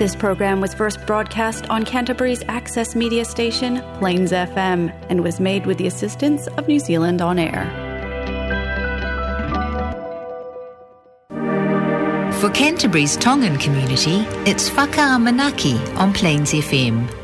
[0.00, 5.66] This program was first broadcast on Canterbury's access media station, Plains FM, and was made
[5.66, 7.68] with the assistance of New Zealand On Air.
[12.40, 17.14] For Canterbury's Tongan community, it's Faka on Plains FM.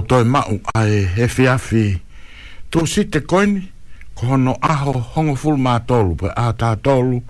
[0.00, 1.98] tau toi mau ai he fiafi
[2.70, 3.60] tu si te koini
[4.14, 7.22] ko hono aho hongo full mā tolu pe a tā tolu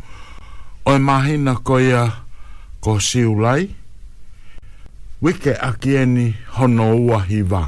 [0.84, 2.03] o e mahina ko ia
[2.83, 3.69] ko siu lai
[5.23, 7.62] wike a kieni hono ua hi wā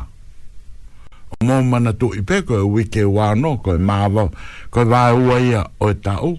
[1.32, 4.26] o mō mana tu i peko e wike wā no ko e mawa
[4.72, 6.34] ko e wā ua ia o e tau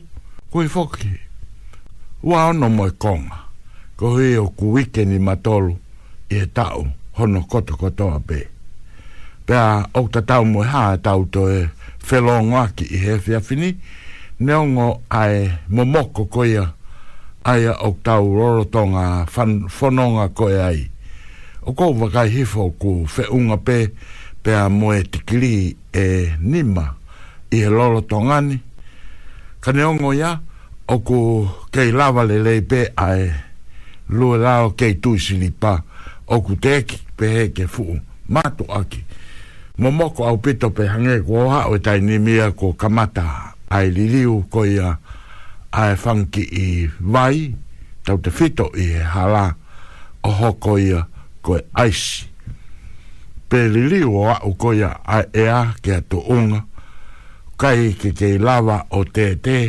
[0.51, 1.11] ko i foki
[2.27, 3.39] wā ono mo e konga
[3.95, 5.77] ko hui o ku wike ni mā tolu
[6.29, 6.89] i e tau
[7.19, 8.47] hono koto kotoa pe.
[9.45, 11.69] Pea au ta tau mo ha tau to e
[12.07, 13.75] whelongo aki i he whia fini,
[14.39, 16.63] neongo ai momoko koia
[17.43, 20.87] ai au tau rorotonga fan, whanonga koe ai.
[21.65, 23.89] O kou wakai hifo ku whiunga pe,
[24.43, 26.05] pea mo e tikiri e
[26.39, 26.87] nima
[27.51, 28.59] i he rorotongani,
[29.59, 30.39] ka neongo ia,
[30.87, 31.19] o ku
[31.71, 33.25] kei lava le lei pe ai,
[34.09, 35.75] lua lao kei tuisilipa,
[36.27, 37.67] o ku teki pehe ke
[38.31, 39.03] mato aki.
[39.79, 44.63] Momoko au pito pe hange ko hao e tai nimia ko kamata ai liliu ko
[44.67, 44.97] ia
[45.71, 46.67] ai fanki i
[46.99, 47.55] vai,
[48.03, 49.55] tau te fito i e hala
[50.27, 51.05] oho ko ia
[51.43, 52.27] ko e aisi.
[53.49, 56.65] Pe liliu o au ko ia ai ea ke atu unga,
[57.57, 59.59] kai ke kei lava o te te,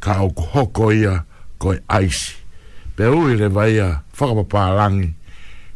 [0.00, 1.18] ka au hoko ia
[1.60, 2.40] ko e aisi.
[2.96, 4.88] Pe uile vai a whakapapa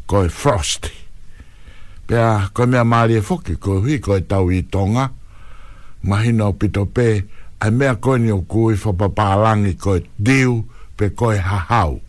[0.06, 0.28] ko e
[2.06, 5.08] Pea, ko mea maari e foki, ko hui ko e tau i tonga,
[6.06, 7.06] mahina o pito pē,
[7.58, 10.54] ai mea koe ni o kui whapapalangi ko e diu
[10.96, 12.00] pe koe hahau.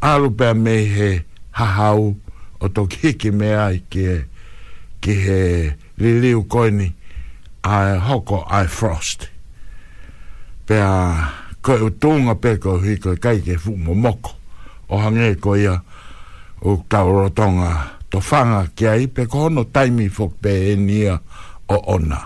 [0.00, 1.08] Aru pea me he
[1.56, 2.10] hahau
[2.60, 4.16] o tō kiki mea i ki he,
[5.00, 5.40] ki he
[6.04, 6.90] liliu koe ni
[7.62, 9.24] a hoko a frost.
[10.68, 10.90] Pea,
[11.64, 14.36] koe o pe pē ko hui koe kai ke fumo moko,
[14.88, 15.80] o hangi koe ia
[16.60, 21.14] o kaurotonga hui to whanga ki ai pe no taimi fok pe e nia
[21.70, 22.18] o ona.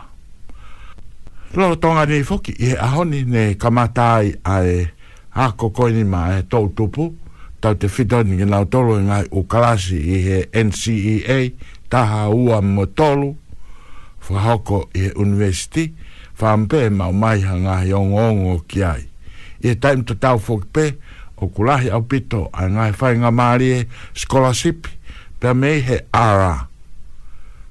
[1.54, 4.86] Loro tonga nei foki i he ahoni ne kamatai a e
[5.30, 7.12] hako ni ma e tau tupu
[7.60, 11.52] ta te fitoni ki nau tolu ngai u kalasi i he NCEA
[11.88, 13.36] taha ua mo tolu
[14.26, 15.92] whahoko i he universiti
[16.40, 19.04] whampe e mau maiha ngai ongo ongo ki ai.
[19.64, 20.86] I taim to tau foki pe
[21.38, 23.80] o kulahi au pito a ngai whainga maari e
[24.16, 24.86] scholarship
[25.44, 26.68] ta mei he ara.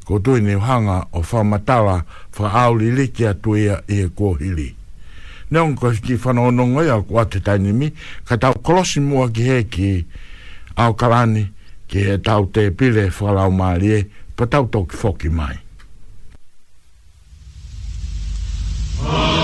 [0.06, 2.04] Ko tui ni hanga o whamatala
[2.38, 4.68] wha au li litia tuia i e kohili.
[5.52, 7.90] Ne on koe ki whanonongo ia ko ate taini mi,
[8.30, 9.90] ka tau kolosi mua ki he ki
[10.86, 11.48] au karani
[11.90, 14.04] ki he tau te pile whalau maari e,
[14.38, 15.58] pa tau tau ki foki mai.
[19.02, 19.43] Oh.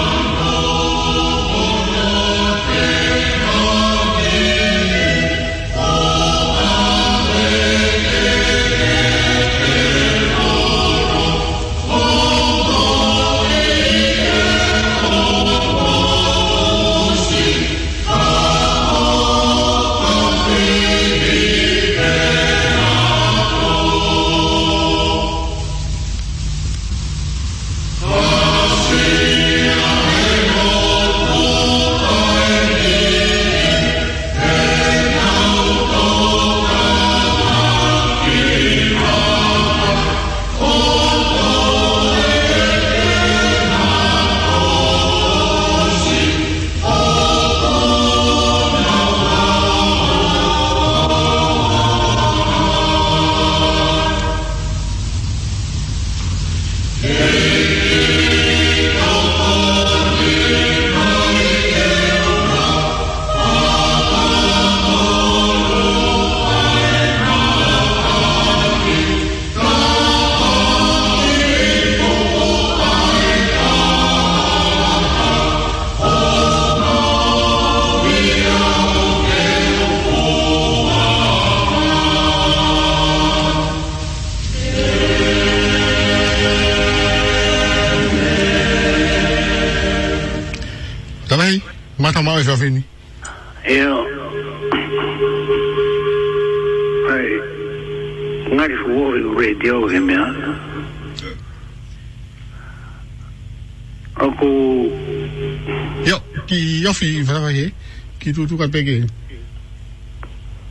[108.29, 109.03] Instituto Guapeguei.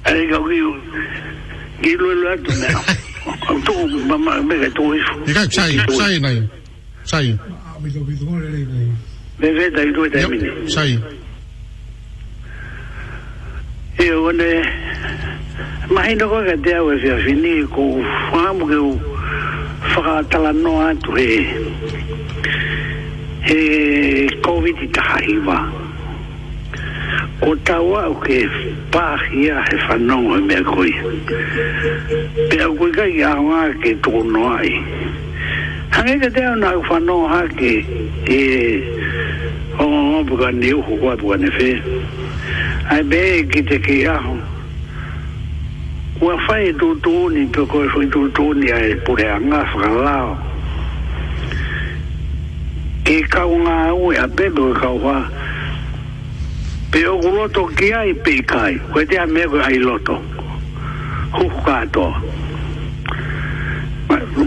[0.09, 0.45] Ikaw,
[5.51, 6.49] sain, sain na yun.
[7.83, 7.89] me
[9.39, 10.49] Bebe, dahil doon tayo mini.
[10.67, 10.99] Sain.
[14.03, 14.51] Eu, né,
[15.95, 18.91] mas ainda com a cadeia, eu vi a fini, com o famo que eu
[19.95, 21.55] fala tala no ato, e,
[23.47, 25.71] e, covid e tahaiva.
[27.69, 28.41] tau au ke
[28.91, 30.93] pāhi a he whanongo i e mea koi.
[32.49, 34.73] Pea koi kai a hoa ke tōno ai.
[35.93, 37.73] Hangi ka teo nā u whanongo ha ke
[38.25, 38.81] e
[39.77, 41.71] hongo ngō puka ni uhu kua puka ni whē.
[42.97, 44.39] Ai be e ki te ki aho.
[46.25, 50.33] Ua whai e tūtūni pe koi whai tūtūni a e pure a ngā whakalao.
[53.05, 55.38] Ke kau ngā ue a pedo e kau whaa
[56.99, 60.17] pe o roto ki ai pe kai ko te a me ko ai loto
[61.37, 62.07] hu ka to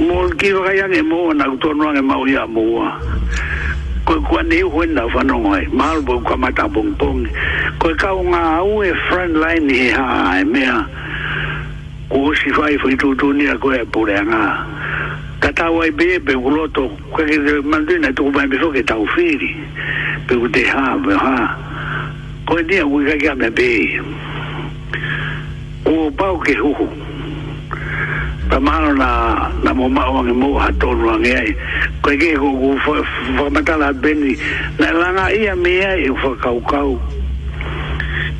[0.03, 2.83] mo ki ro ga yang mo na to no ang e mau ya mo
[4.03, 7.23] ko ko ne ho na fa no mai mal bo ko mata bong bong
[7.79, 10.77] ko ka un a e front line e ha e me a
[12.11, 14.43] ko si fai fo tu tu ni a ko e pure nga
[15.39, 18.99] kata wai be be roto ko ke mandu na tu ba be so ke ta
[19.15, 19.55] firi
[20.27, 21.70] pe u te ha ha
[22.51, 23.69] koe nea ui kai kia me be
[25.87, 26.83] o pau ke huhu
[28.49, 29.09] pa mano na
[29.63, 31.51] na mo mao ange mo ha tonu ange ai
[32.03, 34.35] koe ke huhu fa matala beni
[34.79, 36.35] na langa ia me ai e u fa
[36.71, 36.89] kau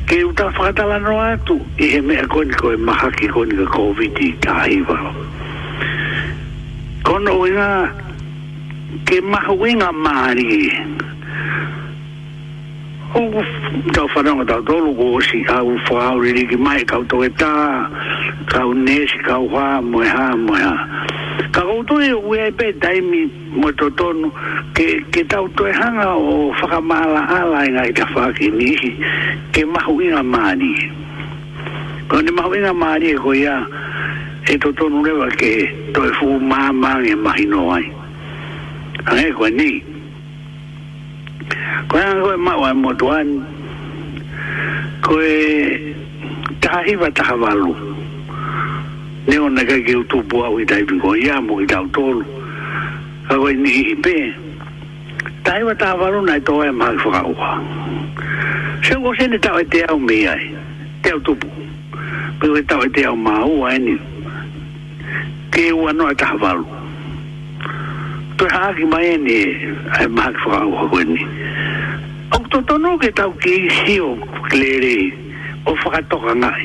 [0.08, 3.48] ke uta fa tala no atu i he mea koe ni koe maha ki koe
[3.48, 4.98] ni ka covid i ta hiwa
[7.08, 7.68] kono uina
[9.08, 10.68] ke maha uinga maari
[13.14, 13.42] ou
[13.92, 14.56] tau whanonga
[15.22, 17.88] si au whau ririki mai kau toke tā
[18.46, 18.62] ka
[21.60, 23.26] koutou e ue ai pe taimi
[23.56, 24.30] moe to tonu
[24.74, 28.92] ke, ke tau toe hanga o whakamala ala ngai ta whaki nisi
[29.52, 30.72] ke mahu inga māni
[32.08, 33.60] ka ne mahu e koi a
[34.48, 36.08] e to tonu rewa ke toe
[39.04, 39.50] ai ane koe
[41.90, 43.28] Korang koe mawa motuan
[45.02, 45.34] koe
[46.62, 47.74] tahi wa taha walu.
[49.26, 52.22] Ne ona ka ke utupu au i taipi ko ia mo i tau tolu.
[53.28, 54.16] Ka koe ni ipe.
[55.44, 57.50] Tahi wa taha walu nai toa e mahi whakaua.
[58.84, 60.48] Se ngo sene tau e te au mea e.
[61.02, 61.48] Te au tupu.
[62.38, 63.96] Pe koe tau e te au maua e ni.
[65.50, 66.81] Ke ua noa taha walu.
[68.38, 69.36] to ha mai ni
[69.98, 70.58] ai ma ki fa
[70.90, 71.20] ho ni
[72.32, 74.08] o to to no ke tau ki si o
[74.50, 74.94] klere
[75.68, 76.64] o fa to ka nai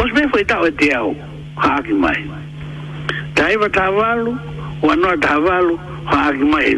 [0.00, 1.14] os me foi tau e te au
[1.62, 2.20] ha ki mai
[3.38, 4.32] dai va ta valu
[4.82, 5.74] o no ta valu
[6.12, 6.20] ha
[6.52, 6.74] mai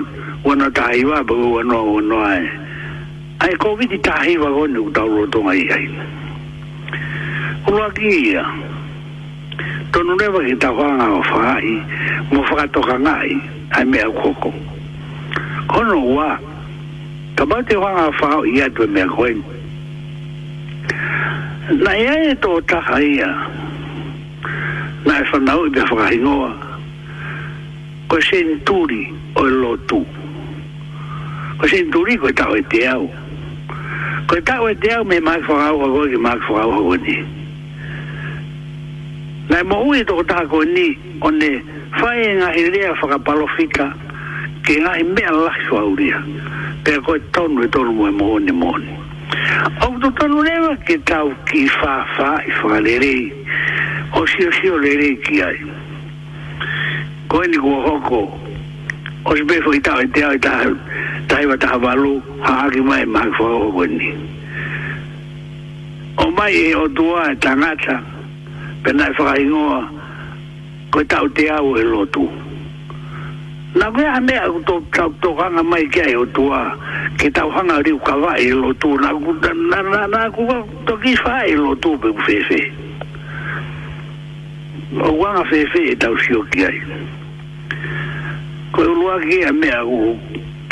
[0.46, 2.46] o no ta iwa bo o no o no ai
[3.42, 5.84] ai covid ta hi va go ni tau ro to mai ai
[7.66, 8.46] o lo ki ia
[9.92, 11.68] tonu lewa ki ta whanga o whai,
[12.32, 13.36] mo whakatoka ngai,
[13.72, 14.52] ai mea koko.
[15.68, 16.36] Kono wa
[17.36, 19.42] ka mā te whanga o whao i atu e mea koeng.
[21.84, 23.30] Na ia e tō taka ia,
[25.06, 26.52] na e whanau i mea whakahingoa,
[28.12, 29.08] ko senturi
[29.40, 30.04] o lotu.
[31.58, 33.08] Ko senturi ko tau e te au.
[34.28, 37.16] Ko tau e te au me mā whakau hako ki mā whakau hako ni.
[37.16, 37.18] ni
[39.48, 40.92] na mo ui to ta ko ni
[41.24, 41.64] one
[41.96, 43.88] fai nga idea fa ka palofika
[44.62, 46.20] ke nga i me la so auria
[46.84, 48.92] pe ko ton we ton mo mo ni mo ni
[49.80, 52.96] o to ton ne wa ke ta u ki fa fa i fa le
[54.12, 55.58] o si o si o le ki ai
[57.32, 58.20] ko ni ko hoko ko
[59.32, 60.54] o si be fo i ta i ta i ta
[61.26, 64.12] ta i wa ta ha lu ha ki mai ma fo ko ni
[66.20, 68.17] o mai e o tua e tangata e
[68.84, 69.90] pena e whakai ngoa
[70.90, 72.28] koe tau te au e lotu.
[73.74, 76.60] Nā wea mea ku tō tau tō hanga mai kia e o tua
[77.20, 79.34] ke tau hanga riu kawa e lotu nā ku
[80.08, 80.46] na ku
[80.86, 82.60] to ki whā e lotu pe ku whewe.
[85.04, 86.78] O wanga whewe e tau sio ki ai.
[88.72, 90.16] Koe ulua ki a mea ku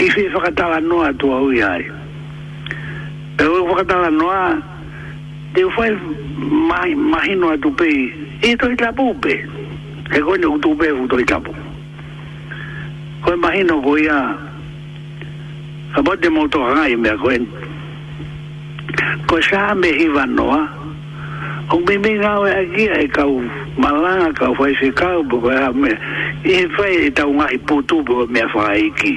[0.00, 1.84] ki whi whakatala noa tua ui ai.
[3.36, 4.14] Pe ui whakatala noa
[4.48, 4.74] noa
[5.56, 5.90] eu fai
[6.68, 7.88] mai mahino atu pe
[8.42, 9.32] e to itapu pe
[10.14, 11.50] e ko no tu pe to itapu
[13.24, 14.18] ko mahino ia
[15.96, 17.44] a bote mo to ai me ko en
[19.26, 20.68] ko sa me ivanoa ah,
[21.72, 23.40] o me me ga o aqui e kau
[23.80, 25.90] malanga kau fai se kau bo ko me
[26.44, 29.12] e fai ta un ai putu bo me fai ki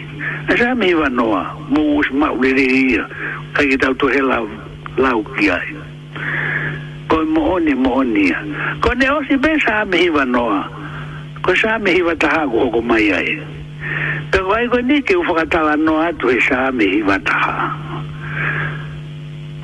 [0.59, 3.03] sa me ivanoa mo us ma ule ia
[3.59, 4.39] kai tau to hela
[4.97, 5.78] lau ki ai
[7.09, 8.23] koe mohoni mohoni
[8.81, 10.61] ko ne osi be sa me hiwa noa
[11.43, 13.31] ko sa me hiwa taha ko hoko mai ai
[14.31, 17.55] pe ko ai ko ni ke u whakatala noa atu e sa me hiwa taha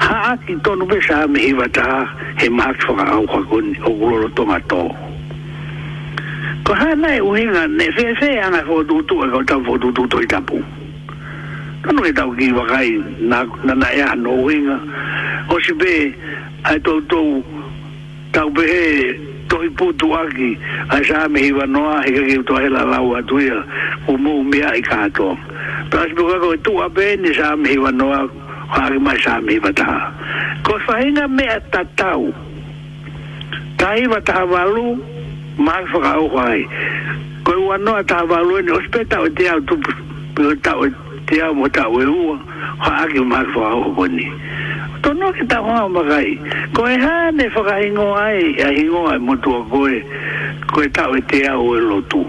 [0.03, 2.01] ha aki tonu be sa me hiwa taha
[2.41, 4.81] he mahak whakakau kakoni o guloro tonga tō
[6.65, 8.73] ko hana e uhinga ne whewhe anga ta
[9.21, 10.57] e kau tau whotutu toi tapu
[11.85, 12.89] tono e tau ki wakai
[13.29, 14.77] na na na ea no winga
[15.53, 15.93] o si be
[16.65, 17.43] ai tau tau
[18.33, 19.13] tau be he
[19.49, 20.57] tohi putu aki
[20.89, 23.61] ai sa me hiwa noa i ka ki utoa he la lau atuia
[24.09, 25.37] u mu mea i kato
[25.91, 28.19] pa si buka koe tu a be ni sa me hiwa noa
[28.73, 30.01] haki mai sa me hiwa taha
[30.65, 32.33] ko fahinga mea tatau
[33.77, 34.85] tahi wa taha walu
[35.57, 36.61] maa whakau hai
[37.45, 39.91] koe ua noa taha walu ni ospeta o te au tupu
[40.35, 40.73] Pero tá,
[41.27, 42.37] te au mo tau e ua,
[42.79, 44.25] ha aki o mai whaau o wani.
[45.01, 46.37] Tono ki tau hao makai,
[46.73, 49.99] ko e hane whaka hingo ai, a hingo ai mo tua koe,
[50.71, 52.25] koe e tau e te au e lotu.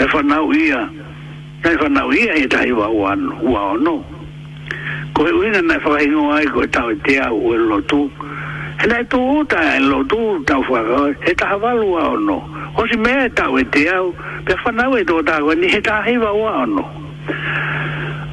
[0.00, 0.88] E whanau ia,
[1.62, 4.04] nai e whanau ia e tai wa ua ua ono.
[5.14, 8.10] Ko e uina nai whaka hingo ai, koe e tau e te au e lotu.
[8.82, 12.38] E nai tu uta e lotu tau whaka, e taha walu a ono.
[12.76, 16.16] Hosi mea e tau e te au, pe whanau e tō tau, ni he tahi
[16.18, 16.84] wa ua ono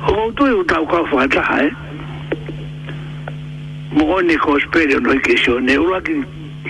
[0.05, 1.43] ho tu u tau ka fa ta
[3.95, 6.13] mo ne ko speri no ke sho ne u ki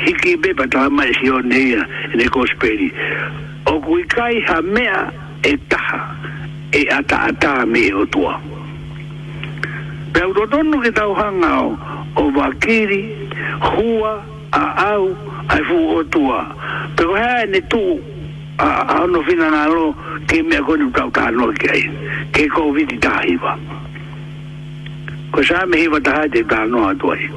[0.04, 2.88] hiki be pa mai si o ne ko speri
[3.68, 4.00] o ku
[4.48, 5.12] ha mea
[5.44, 5.54] e
[6.80, 8.40] e ata ata me o tua
[10.14, 11.68] pe u no ke hanga o
[12.16, 14.14] o hua
[14.54, 14.64] a
[14.96, 15.12] au
[15.50, 16.04] ai fu o
[16.96, 18.00] pe ha e ne tu
[18.60, 19.92] a no fina na lo
[20.28, 21.76] ke me ko ni tau tau no ke
[22.32, 23.60] ke ko vi di ta hi ba
[25.36, 27.28] ko sa me hi ba ta de ta no a to ai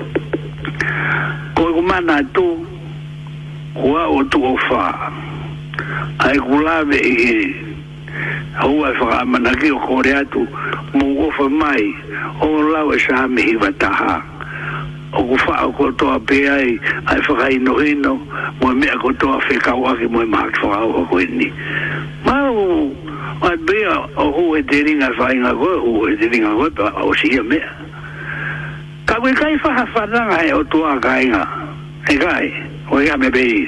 [1.59, 2.47] ko e ku ma na tu
[3.75, 5.11] ku a o tu o fa
[6.23, 7.55] ai ku la ve i
[8.63, 10.47] au a fa ma na ki o ko re a tu
[10.95, 11.83] mo go fa mai
[12.43, 14.38] o la o e sa me hi ba ta ha
[15.13, 18.15] o ko fa ko to a pe ai ai fa kai no hino
[18.61, 21.49] mo me ko to a fe ka wa ki mo ma ko a ko ni
[22.25, 22.93] ma o
[23.41, 23.79] a be
[24.17, 27.13] o ho e te ringa fa inga ko o e te ringa ko pa o
[27.17, 27.57] si me
[29.09, 31.45] ka we kai fa ha fa na ai o to a kai nga
[32.13, 32.53] e kai
[32.93, 33.65] o ya me be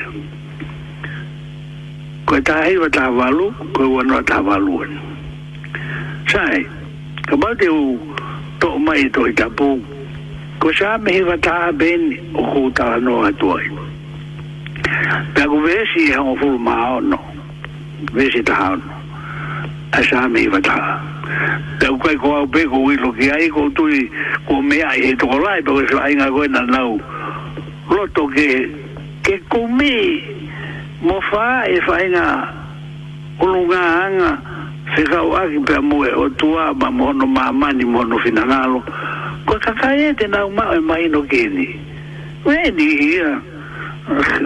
[2.28, 4.85] ko ta hai wa ta wa lu ko wa no ta wa lu
[6.28, 6.61] sai
[7.26, 7.97] ka ba te o
[8.61, 9.80] to mai to i tapu
[10.61, 13.64] ko sa me hiva ta ben o ku ta no atoi
[15.35, 17.17] ta ku ve si e ho fu ma o no
[18.12, 18.88] ve si ta ho no
[19.97, 21.00] a sa me hiva ta
[21.81, 24.05] ta ku ko au pe ko i lo ki ai ko tu i
[24.45, 27.00] ko me ai e to lai pe ko sa ai nga ko na nau
[27.88, 28.49] roto ke
[29.25, 30.21] ke ku mi
[31.00, 32.29] mo fa e fa nga
[33.40, 34.31] o lunga anga
[34.93, 38.05] fe ga o aki pe mo e o tua ma mo no ma mani mo
[38.05, 41.20] no finangalo ma mo no finangalo kua kakai e te nau mao e mai no
[41.32, 41.68] kini.
[42.47, 43.30] Ue ni ia.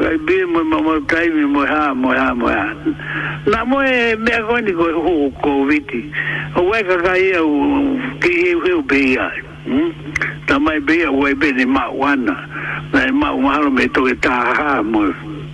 [0.09, 2.67] Ai bi mo mo mo tai mi mo ha mo ha mo ha.
[3.51, 6.03] Na mo e me ko ni ko ho ko viti.
[6.59, 7.55] O wai kakai e u
[8.23, 8.47] ki hmm?
[8.47, 8.81] e u heu
[9.21, 9.41] ai.
[10.47, 12.37] Ta mai bi a wai bi ni ma wana.
[12.93, 15.03] Na e ma wana me toke ta ha mo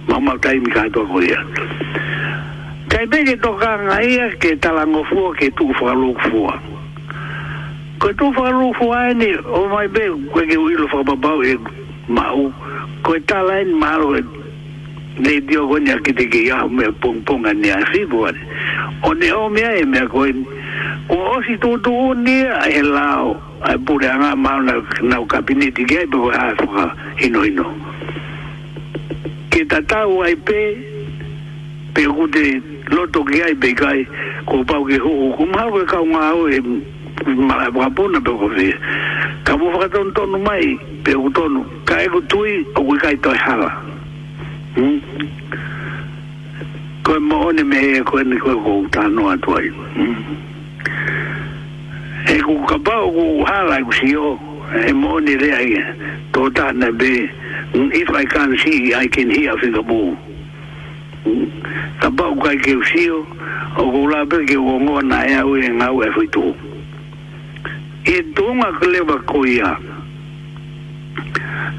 [0.08, 1.40] mo mo tai mi ka toko ia.
[2.90, 6.54] Kai bi ke toka ngai e ke talangofua ke tu fua lukfua.
[6.60, 6.79] Kau
[8.00, 11.52] ko tu faru fuani o mai be ko ke wilo fa babau e
[12.08, 12.48] mau
[13.04, 14.14] ko tala en maro
[15.20, 18.32] de dio gonya ki te ki ya me pong pong ani asi buat
[19.04, 20.24] o ne o me e me ko
[21.12, 21.92] o o si tu tu
[22.24, 23.36] ni e lao
[23.68, 26.86] ai pure anga mau na na kabineti ke be ko ha fa
[27.20, 27.68] ino ino
[29.52, 30.56] ke tatau ai pe
[31.92, 32.46] pe ku te
[32.96, 34.08] loto ki ai be kai
[34.48, 36.58] ko pau ke ho ku mau ke ka nga o e
[37.26, 38.72] ma bona pe gofi
[39.44, 41.52] ka mo fa ton ton mai pe u ton
[41.84, 43.70] ka e gu tui o gu kai to hala
[47.02, 50.14] ko mo ne me e ko ne ko go ta no a toi hmm?
[52.32, 54.38] e gu ka ba o gu hala gu si o
[54.88, 55.70] e mo ne re ai
[56.32, 57.28] to ta na be
[57.74, 60.16] hmm, if i can see i can hear from the moon
[62.00, 63.20] ka ba o kai ke si o
[63.76, 66.44] o gu la be ke o ngo na e au e ngau e fu tu
[66.56, 66.69] mm
[68.10, 69.70] e donga glewa ko ia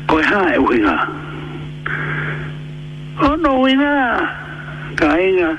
[0.07, 0.95] ko ha e uinga
[3.19, 3.95] ono uinga
[4.95, 5.51] ka inga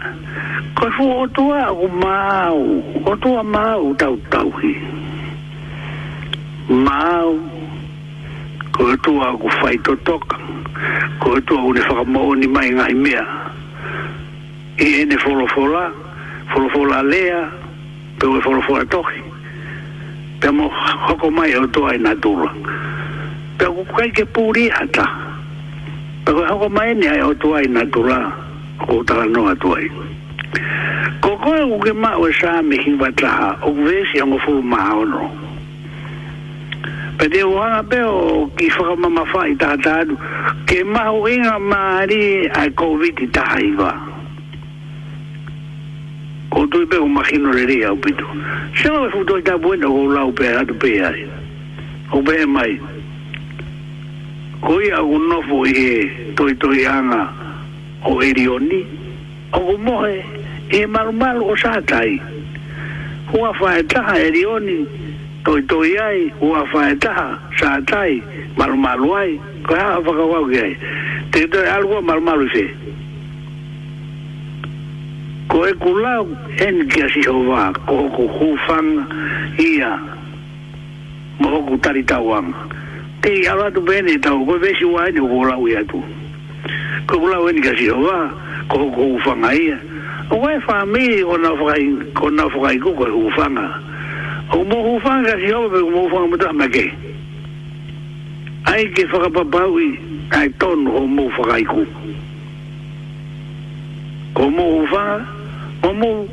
[0.73, 2.63] ko fu o tua o mau
[3.05, 4.73] o tua mau tau tau hi
[6.73, 7.37] mau
[8.73, 10.25] ko tua ko fai to tok
[11.21, 13.25] ko tua o ne fa mo ni mai ngai mea
[14.81, 15.93] e ene folo fola
[16.57, 17.45] folo lea
[18.19, 19.32] pe o folo toki
[20.43, 20.67] pe mo
[21.07, 22.51] hoko mai o toa ina dura
[23.59, 25.07] pe ko kai ke puri hata
[26.27, 28.21] pe hoko mai ne o toa ina dura
[28.83, 29.79] ko tara no a toa
[31.23, 34.83] ko ko e uke ma o sa me hin vatra o vesi ango fu ma
[34.99, 35.25] o no
[37.23, 40.19] pe de o hanga pe o ki whaka mama fai ta ta adu
[40.69, 44.22] ke ma o inga maari a covid ta haiva ta haiva
[46.55, 48.27] o tu be o machino le ria o pito
[48.77, 51.11] se o fu do da bueno o la o pe a tu pe a
[52.15, 52.79] o be mai
[54.61, 57.23] koi agu no fu e toi toi ana
[58.11, 58.81] o erioni
[59.53, 60.19] o o moe
[60.77, 62.11] e malu malu o satai
[63.33, 64.79] hua fae taha erioni
[65.45, 67.29] toi toi ai hua fae taha
[67.61, 68.13] satai
[68.59, 69.33] malu malu ai
[69.67, 70.73] koi hawa whakawau ki ai
[71.33, 72.65] te toi alua malu malu se
[75.53, 76.25] Koe kulau
[76.65, 79.05] ene kasi hova, koko hufanga
[79.61, 79.99] iya,
[81.41, 82.57] mwoko tali tawang.
[83.21, 86.01] Ti yalwa tupene, tawe kwe besi wane, koko lawe ya iyo.
[87.07, 88.33] Koko lawe ene kasi hova,
[88.69, 89.77] koko hufanga iya.
[90.33, 91.21] Kwa e fami,
[92.15, 93.67] kona foka iyo, kwa hufanga.
[94.51, 96.93] Komo hufanga kasi hova, komo hufanga mwoto ameke.
[98.65, 101.87] Ae ke foka papawi, ae tono komo hufanga iyo.
[104.33, 105.42] Komo hufanga,
[105.83, 106.29] Omo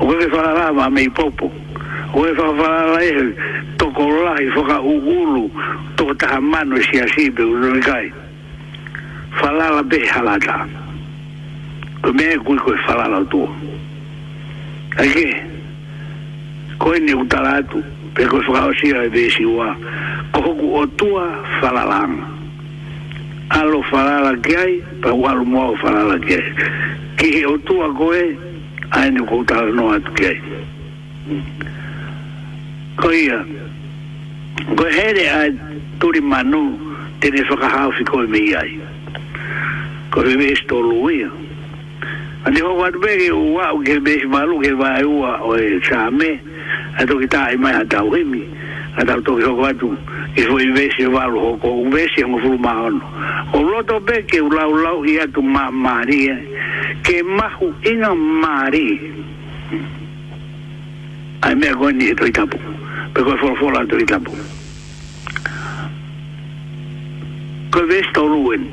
[0.00, 1.50] O koe falala popo.
[2.12, 4.80] O falala e toko la foka
[5.96, 7.80] toko mano e si asipe u
[9.40, 10.66] Falala pe halata.
[12.02, 12.56] Domenicul
[13.30, 13.48] tu?
[14.98, 15.34] Aqui,
[16.78, 17.78] koini utalatu,
[18.14, 19.76] peko whakaosia e vesi ua,
[20.32, 21.26] kohoku o tua
[21.60, 22.24] falalanga.
[23.50, 26.54] Alo falala ki ai, pa walu moa o falala ki ai.
[27.16, 28.36] que o tua koe,
[28.92, 30.40] ainu koutala no atu ki ai.
[32.96, 33.38] Koia,
[34.76, 35.50] koe here ai
[36.00, 36.64] turi manu,
[37.20, 38.80] tene whakahawhi koe me iai.
[40.10, 41.30] Koe me estou ia.
[42.46, 45.36] Ani ho wat be u wa u ke be ma lu ke ba u wa
[45.44, 46.40] o e sa me.
[46.96, 48.48] A to kita i mai ata u himi.
[48.96, 49.92] A ta to ho wat u.
[50.40, 52.72] I fo i be se wa lu ho ko u be se mo fu ma
[52.86, 52.96] on.
[53.52, 56.32] O lo to be ke u la u la u ia tu ma mari.
[57.04, 58.88] Ke ma hu ina mari.
[61.42, 62.56] Ai me go ni to ita pu.
[63.12, 64.32] Pe ko fo fo la to ita pu.
[67.70, 68.64] Ko ves to ruen.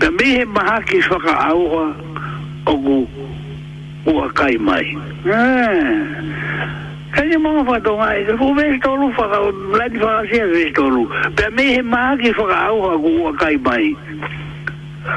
[0.00, 1.92] Tambi he maha ki swaka auha.
[1.98, 2.07] Ko
[2.76, 3.06] お
[4.10, 4.82] お若い前。
[4.82, 6.34] うん。
[7.16, 11.08] Ele não falou mais, o vestolo falou, lá de falar assim, vestolo.
[11.34, 13.94] Pra mim, remar que falou, alguma cai mais.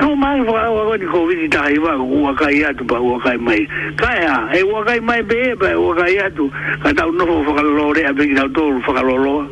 [0.01, 3.67] Não mais falou, agora de Covid tá aí, alguma cai ato, alguma cai mais.
[3.97, 6.51] Caia, é o cai mais beba, é o cai ato.
[6.81, 9.49] Cada um novo falou, lore, a bem, não todo falou, lore.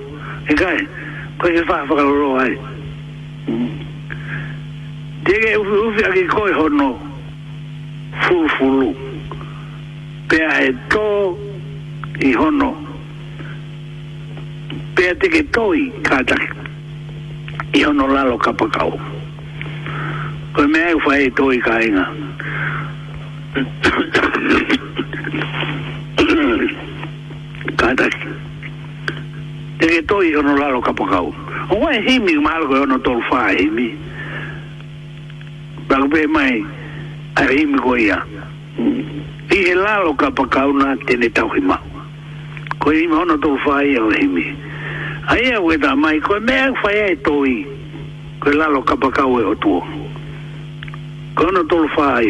[0.49, 0.88] E cai,
[1.38, 2.57] coisa faz, falou, lore.
[5.25, 7.09] Diga, eu fui aqui, coi, honor.
[8.27, 8.95] fufulu
[10.27, 11.08] pea e tō
[12.25, 12.73] i hono
[14.95, 16.49] pea teke tōi kātaki
[17.79, 18.97] i hono lalo kapakao
[20.55, 22.05] koe mea e whae tōi kāinga
[27.82, 28.36] kātaki
[29.82, 31.32] teke tōi i hono lalo kapakao
[31.69, 33.89] o wai himi mahalo koe hono tōru whae himi
[35.89, 36.62] Bago pe mai,
[37.47, 38.23] rei mi go ia
[39.49, 41.82] i he lalo ka pa kauna tene tau ki mau
[42.80, 44.45] ko i mauna tō whai au he mi
[45.32, 47.56] ai au e da mai ko mea au ai e tōi
[48.43, 49.80] ko i lalo ka pa kau e o tuo
[51.36, 52.28] ko ana tō whai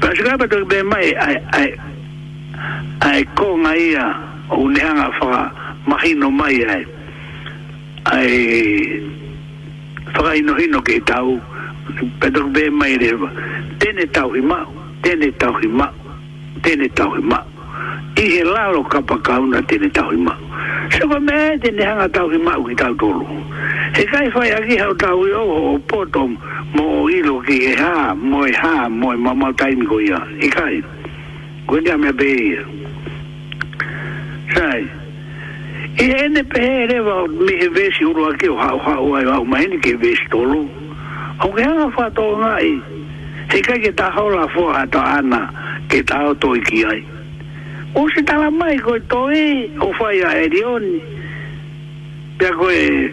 [0.00, 1.68] pa si kāpa tōi bēn mai ai ai
[3.10, 4.06] ai ko ngā ia
[4.52, 5.42] o nehanga whaka
[5.88, 6.82] mahino mai ai
[8.12, 8.36] ai
[10.14, 11.40] whaka ino hino ke tau
[12.22, 13.26] pa be mai reba
[13.94, 14.72] tene tau hi mau,
[15.02, 15.92] tene tau hi mau,
[16.62, 17.44] tene tau hi mau.
[18.16, 20.36] I he lalo kapa kauna tene tau hi mau.
[20.92, 23.26] Sopa me e tene hanga tau hi mau ki tau tolu.
[23.96, 26.36] He kai whai aki hau tau i oho o potom
[26.74, 30.20] mo o ilo ki he ha, mo e ha, mo e mamau taimi ko ia.
[30.40, 30.82] He kai.
[31.66, 32.62] Kwenia mea be ia.
[34.54, 34.84] Sai.
[35.98, 39.44] I he ene pehe rewa mi he vesi uru ake o hau hau ai au
[39.44, 40.68] maini ke vesi tolu.
[41.40, 42.70] Aunque hanga whatoa ngai.
[42.70, 42.99] Aunque
[43.50, 45.50] Tika ke taho la foha to ana,
[45.90, 47.02] ke taho to iki ai.
[47.98, 51.00] O se tala mai ko to e, o fai a erioni.
[52.38, 53.10] Pea ko e,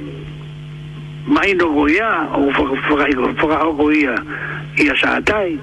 [1.26, 4.14] mai no ko ia, o fuka hoko ia,
[4.78, 5.58] ia sa atai.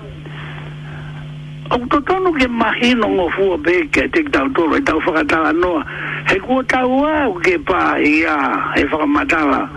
[1.71, 4.99] O to tono ke mahi no ngo fua pe, ke tik tau tolo, e tau
[5.07, 5.87] whakatala noa.
[6.29, 9.71] He kua tau au ke pa ia, e matala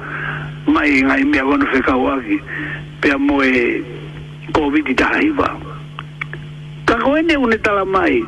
[0.66, 2.42] mai ngai mea wano whekau aki.
[3.00, 3.97] Pea moe, e,
[4.56, 5.50] o viti tahaiwa.
[6.86, 8.24] Kako ene une tala mai,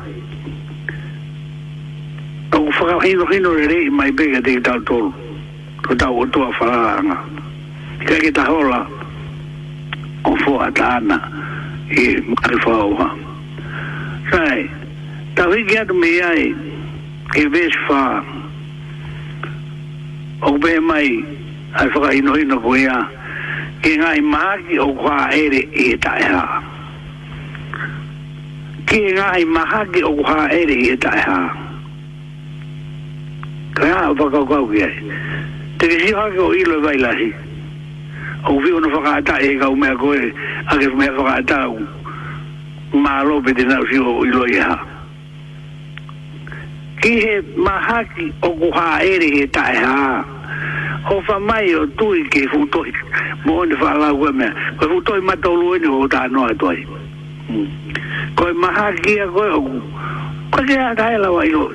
[2.52, 5.10] au whaka hino hino re rehi mai pega te ki tau tolu,
[5.82, 7.16] to tau o tua whararanga.
[8.02, 8.80] Ika ki ta hola,
[10.24, 11.18] o fua ta ana,
[11.88, 13.08] i mkari whaua.
[14.32, 14.60] Rai,
[15.34, 16.54] tau hiki atu me iai,
[17.32, 18.22] ki vesh whaa,
[20.42, 21.08] au be mai,
[21.80, 23.19] ai whaka hino hino ko iai,
[23.82, 26.44] ke ngai maki o kwa ere e taeha.
[28.86, 31.40] Ke ngai mahaki o kwa ere e taeha.
[33.74, 34.96] Kaya o whakaukau ki ai.
[35.78, 37.28] Te ke si hake o ilo e vailahi.
[38.52, 40.20] O vi ono whakaata e kau mea koe,
[40.72, 41.78] ake mea whakaata o
[43.04, 44.76] maalo pe te nau si o ilo i e ha.
[47.00, 49.96] Ki he mahaki o kwa ere e taeha.
[49.96, 50.39] Ha
[51.04, 52.90] ho fa mai o tui ki hu e toi
[53.46, 53.68] mo hmm.
[53.70, 54.46] ni fa la we me
[54.78, 56.76] ko hu toi ma to lue ni ho ta no a toi
[58.36, 59.78] ko ma ha ki a ko ku
[60.52, 61.70] ko ki a ta e la wa i lo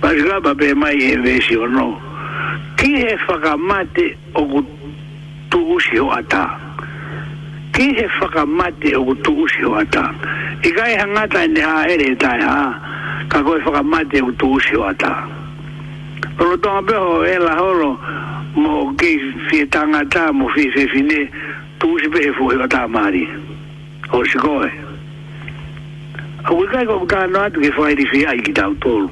[0.00, 1.98] pa ga ba be mai e ve si o no
[2.78, 4.60] ki he fa ga mate o ku
[5.50, 6.44] tu u si o ata
[7.74, 10.12] ki e fa ga mate o ku tu u si o ata
[10.62, 12.58] i ga e hanga ta ni ha ere e ta ha
[13.28, 15.37] ka ko e fa ga mate o tu u si o ata ha
[16.36, 17.94] Pero to a peho e la holo
[18.58, 19.14] mo ke
[19.50, 21.30] fie tangata mo fie fie fine
[21.78, 23.22] tu si pehe fuhi o ta mari.
[24.10, 24.66] O si koe.
[26.44, 29.06] A ui kai kou ta no atu ke fai di ai ki tau tolu.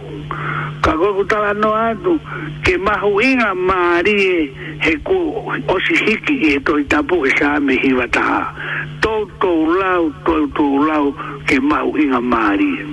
[0.83, 2.19] Ka kou kou ta no atu
[2.67, 4.39] ke mahu inga mari e
[4.83, 8.43] he ku o si hiki i e toi tapu e sa me hi wataha.
[9.07, 11.15] Tau o lau, tau tau lau
[11.47, 12.85] ke mahu inga mari e.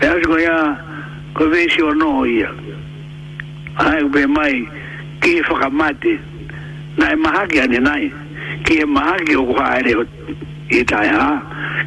[0.00, 0.60] Pea si ya
[1.34, 2.48] ko vesi o no ia
[3.82, 4.56] ai be mai
[5.20, 6.14] ki fa mate
[6.96, 8.06] na e mahaki ani nai
[8.64, 10.04] ki e mahaki o ko haere o
[10.78, 11.26] i tai ha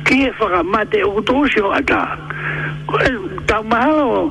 [0.04, 2.04] ki e fa mate o to shi o ata
[2.92, 3.12] ko e
[3.48, 4.28] ta mahalo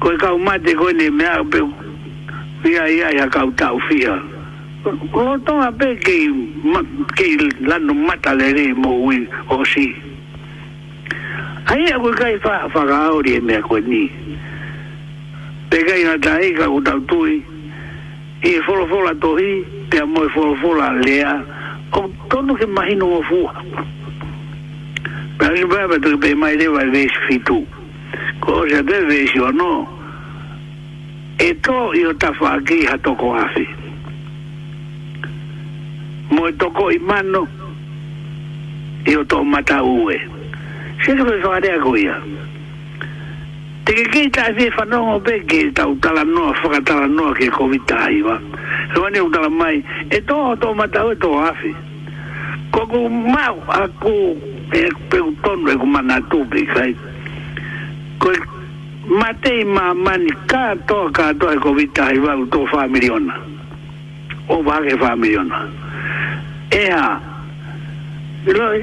[0.00, 1.60] ko e ka mate ko ni mea be
[2.72, 4.16] ia ia ia ka ta u fia
[5.12, 7.28] ko to a pe ki
[7.68, 9.18] la no mata le re mo wi
[9.52, 9.86] o si
[11.68, 13.60] ai e ko ka fa fa ga o ri mea
[15.70, 17.40] te kai na tahi ka kutau tui
[18.46, 21.32] i e wholofola tohi te amo e wholofola lea
[21.96, 23.52] o tonu ke mahi no o fua
[25.40, 27.58] pēkai pēkai pēkai pēkai mai te vai vēsi fitu
[28.44, 29.72] ko o sea te vēsi o no
[31.42, 33.66] e tō i o tawha a kiha toko hawhi
[36.30, 37.42] mo e toko i mano
[39.10, 40.22] i o tō mata ue
[40.96, 42.14] Sekepe whare ako ia.
[42.16, 42.45] Sekepe
[43.86, 48.34] tekekeitāseefa nogo peke tautalanoa whakatalanoa ke kovitaiva
[48.96, 49.78] roane utala mai
[50.10, 51.70] e to tō mata o to afi
[52.74, 53.04] koko
[53.36, 54.14] mau a ko
[54.80, 56.92] e peu tonu e ko mana tupi kai
[58.26, 58.34] ko
[59.06, 63.38] ka to kātoa kātoa e kovitaiva u tō whamiriona
[64.48, 65.62] o wake whamiriona
[66.74, 67.20] ea
[68.60, 68.82] roi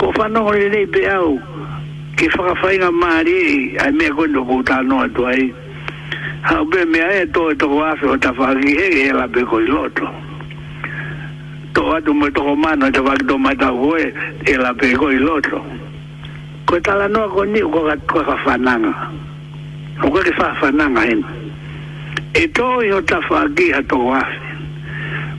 [0.00, 1.30] ko whanongo lelei pe au
[2.22, 5.52] ke whakawhainga maari ai mea kondo kou tānoa tu ai
[6.46, 9.42] Ha pe mea e tō e toko awhi o ta whaki he e la pe
[9.46, 10.06] koi loto
[11.74, 14.02] tō atu mo e toko mano e ta whaki tō matau koe
[14.50, 15.58] e la pe koi loto
[16.66, 18.92] koe tala noa ko ni ko ka ko ka fananga
[20.02, 21.22] o ko ke fa fananga en
[22.42, 24.22] e to yo ta fa ki ato wa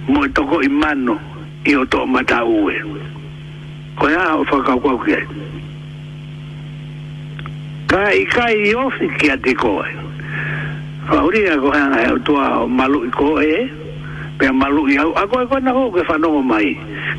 [0.08, 1.16] mo to ko imano
[1.66, 2.76] i o to mata ue
[4.00, 5.16] ko ya o fa ka ko ki
[7.94, 9.86] Ka kai i ofi ki a te koe.
[11.10, 13.68] Ka uri a koe e tua o malu i koe e.
[14.40, 15.12] Pea malu i au.
[15.14, 16.74] A koe koe na hoke whanongo mai.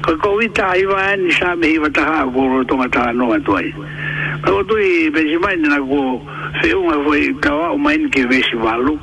[0.05, 3.39] Ka koe i va ni sa me iwa taha ha koro to taha no a
[3.47, 3.71] tuai.
[4.43, 6.21] Ka koe tui pensi mai nina ko
[6.61, 8.99] feunga foi kawa o main ke vesi valu.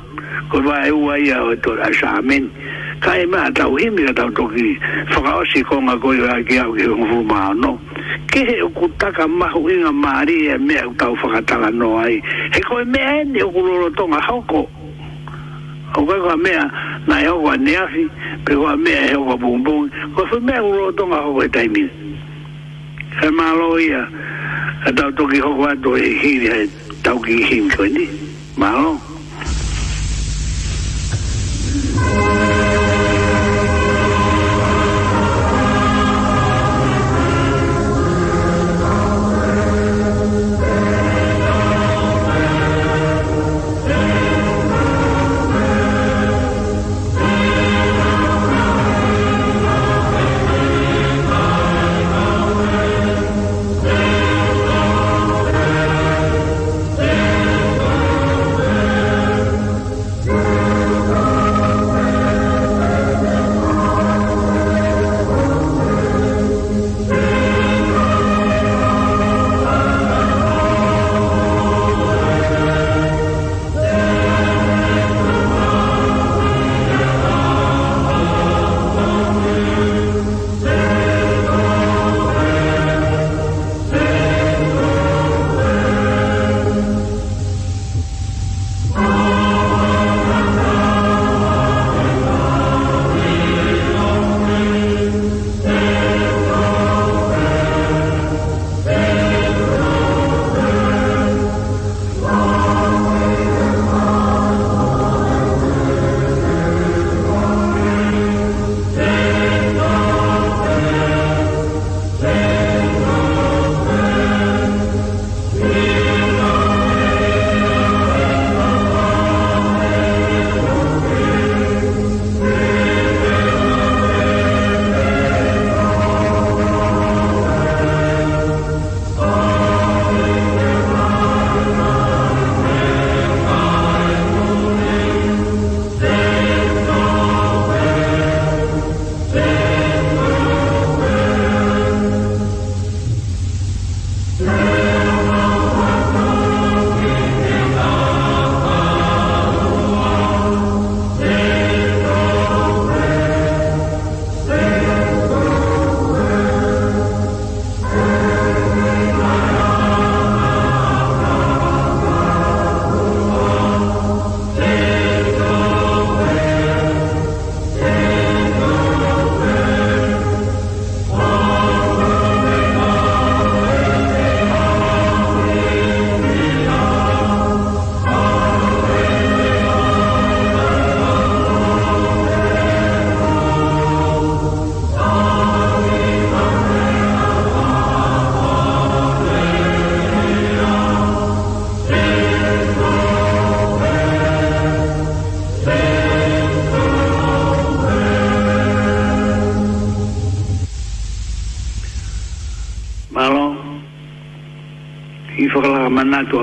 [0.52, 2.61] ko va e ua to ra tora sa amenti
[3.02, 4.76] kai ma ta u himi ta toki
[5.10, 7.72] fora o si ko ma goi ra ki au ki un fu ma no
[8.30, 11.16] ke he ku ta ka ma u nga ma ri e me u ta u
[11.16, 12.20] fora ta la no ai
[12.54, 14.62] he ko me e ne u lo lo tonga ha ko
[15.96, 16.54] o ko ma me
[17.06, 18.06] na e o wa ne a fi
[18.44, 19.74] pe o me e o bu bu
[20.14, 21.82] ko fu me u lo tonga ho ko tai mi
[23.18, 24.06] he ma lo ia
[24.98, 26.70] ta toki ho ko to e hi ri e
[27.02, 28.06] ta u ki him ko ni
[28.56, 28.94] ma lo
[32.02, 32.51] Thank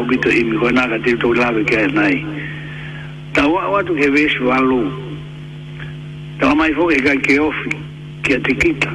[0.10, 2.18] bito himi ko na gati to lawe ke nai
[3.34, 4.90] ta wa wa watu ke vesi walu
[6.42, 7.70] ta mai fo ke ga ke ofi
[8.26, 8.90] ke te kita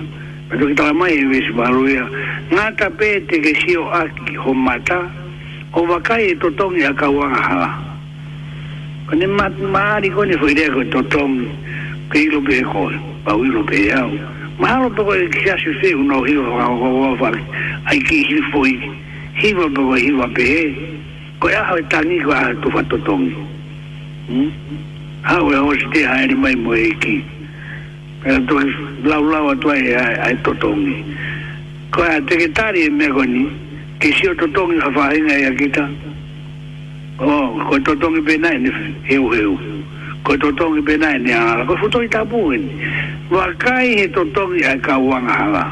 [0.50, 1.54] pe to ta mai e vesi
[1.94, 2.04] ya
[2.50, 5.06] na ta pe te ke sio aki ho mata
[5.72, 7.94] o va kai to to ni aka wa ha
[9.06, 11.22] ko kone mat ma ri ko kone fo ide ko to to
[12.10, 12.90] ke ilo be ko
[13.22, 14.10] pa wi ilo pe au
[14.54, 17.30] Mahalo poko ke sia si uno feu no hiwa
[17.90, 18.74] ai ki hi hifoi
[19.34, 20.93] hiwa poko hiwa pe e
[21.74, 23.34] awe tangi kwa tu fatotongi.
[24.28, 24.50] Hmm?
[25.24, 27.24] Awe o si te haere mai mo eki.
[28.22, 28.54] Pero tu
[29.04, 31.04] lau lau atu ai e ai totongi.
[31.90, 33.50] Kwa a teke tari e mego ni,
[33.98, 35.88] ke si o totongi a whahinga e akita.
[37.18, 38.70] O, ko totongi benai ni
[39.08, 39.58] heu heu.
[40.22, 41.64] Ko totongi benai ni angala.
[41.66, 42.70] Ko futongi tabuwe ni.
[43.30, 45.64] Wakai he totongi ai kawanga hala.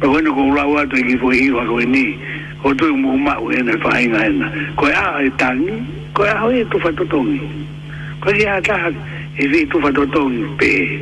[0.00, 2.04] Pero bueno, ko ulau atu e ki fuhi wako ni.
[2.14, 2.23] Pero
[2.64, 2.76] o kan.
[2.76, 6.50] tu mo ma u ene fa inga ena ko a e tan ko a ho
[6.50, 7.40] e tu fa to tongi
[8.20, 8.88] ko ia ta ha
[9.36, 10.98] e vi tu fa to tongi pe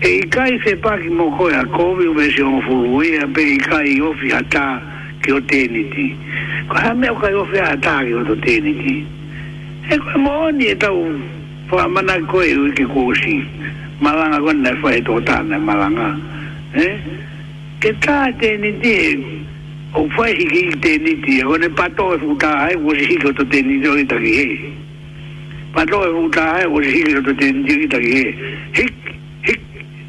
[0.00, 2.40] e i kai se pa ki mo ko a ya, ko vi u be si
[2.42, 2.98] on fu
[3.34, 4.80] pe i kai o fi a ta
[5.22, 6.16] ki o teni ti
[6.68, 9.92] ko a me o kai o fi a ta ki o to teni ti e
[9.94, 11.04] eh, ko mo ni e ya ta u
[11.68, 13.44] fa mana ko e u ki ko si
[14.00, 16.16] malanga ko ne fa e to ta ne malanga
[16.72, 16.96] eh
[17.80, 19.35] ke ta teni ti e ko
[19.96, 23.06] o fai i ki i tēni ti, o ne pato e futa ai, o si
[23.14, 24.72] hiko to tēni ti o i taki he.
[25.72, 28.52] Pato e futa ai, o si hiko to tēni ti o i taki he.
[28.76, 29.08] Hik,
[29.48, 29.62] hik,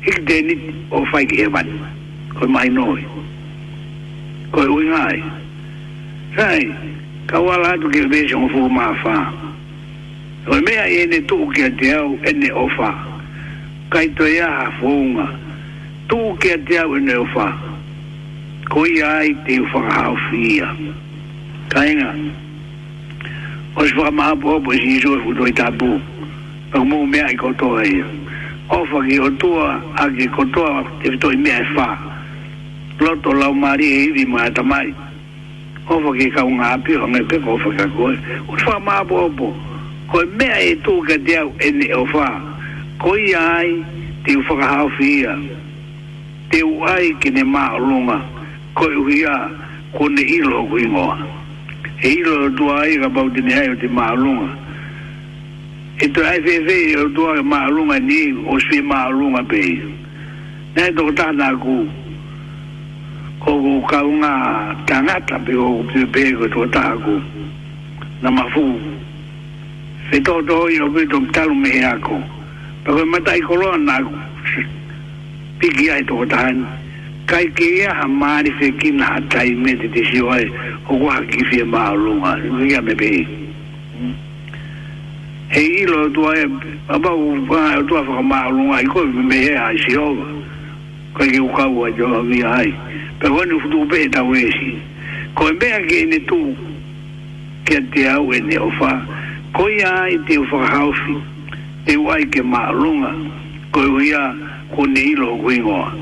[0.08, 0.58] hik tēni
[0.92, 1.80] o fai ki he manu,
[2.42, 3.06] o mai noi,
[4.58, 5.24] o i ui ngai.
[6.36, 6.68] Sai,
[7.32, 9.24] ka wala atu ki vese o fu maa faa.
[10.52, 12.94] O mea e ne tuu kia te au, e ne o faa.
[13.92, 15.30] Kaito e aha fuunga,
[16.12, 17.77] tuu kia te au e ne o faa.
[18.70, 20.88] koe ai te O
[21.70, 22.16] Tainga,
[23.76, 26.00] os whakamahapōpo si iso e futoi tāpū,
[26.74, 28.06] au mō mea i kotoa ia.
[28.72, 31.98] Ofa ki o tua, a ki kotoa te futoi mea e wha.
[33.00, 34.94] Loto lau Maria e iwi mai tamai.
[35.90, 38.16] Ofa ki ka unga api, hanga peko ofa ka koe.
[38.48, 39.52] Os whakamahapōpo,
[40.10, 42.30] koe mea e tū ka te au ene o wha.
[43.04, 43.84] Koe ai
[44.24, 45.36] te whakahawhia.
[46.50, 48.22] Te uai ki ne maa olonga.
[48.78, 49.34] koe uia
[49.98, 51.18] kone ilo o kuingoa.
[52.02, 54.50] E ilo o tua ai ka pau tine ai o te maalunga.
[56.00, 59.62] E tu ai fefe o tua maalunga ni o sui maalunga pe.
[60.76, 61.76] Nei toko tana ku
[63.44, 64.34] koko kaunga
[64.86, 67.16] tangata pe o kutu pe ko toko tana ku
[68.22, 68.66] na mafu.
[70.10, 72.18] Fe toto hoi o pito mtalu mehe ako.
[72.84, 74.14] Pako mata ikoloa na ku.
[75.60, 76.86] Piki ai toko tana.
[77.28, 78.50] 佢起嘢，係咪呢？
[78.58, 80.50] 佢唔係太明，對啲嘢
[80.86, 81.18] 好鬼
[81.52, 82.38] 死馬龍啊！
[82.50, 83.28] 唔知有咩病？
[85.52, 86.34] 係呢度啊！
[86.88, 90.16] 爸爸，我話呢度啊，份馬龍啊，應該唔係係蝦肉，
[91.14, 92.74] 佢叫佢搞壞咗佢嘅閪。
[93.20, 94.80] 不過你唔好俾佢打微信。
[95.36, 96.36] 佢俾人見到，
[97.66, 99.02] 佢就睇下會唔會好翻。
[99.54, 101.16] 佢呀，睇到佢好衰，
[101.88, 103.12] 佢話：佢馬龍啊，
[103.74, 103.82] 佢
[104.16, 104.36] 話：
[104.74, 105.94] 佢呢度好惡啊！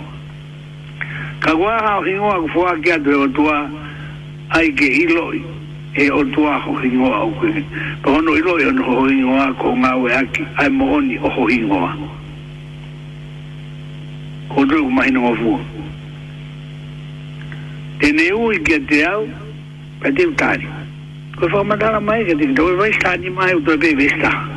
[1.40, 3.70] Kawa ha hingoa kufua kia tue o tua
[4.50, 5.34] ai ke ilo
[5.96, 7.66] e o tua ho hingoa o que
[8.04, 11.98] Pahono ilo e ono ho a ko ngā we aki ai mooni o ho a
[14.56, 15.60] Ko tue kumahina ngofua.
[18.00, 19.28] Tene ui kia te au,
[20.00, 20.68] pa te utari.
[21.36, 24.30] Ko whakamatara mai ke te kita, oi vai stani mai utra pe vesta.
[24.32, 24.55] Ko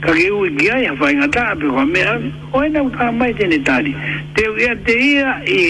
[0.00, 2.12] ka ke ui ki ai hawhai ngā tā pe kua mea
[2.54, 3.94] o ena u tā mai tēne tāri
[4.36, 5.64] te u ea te ia i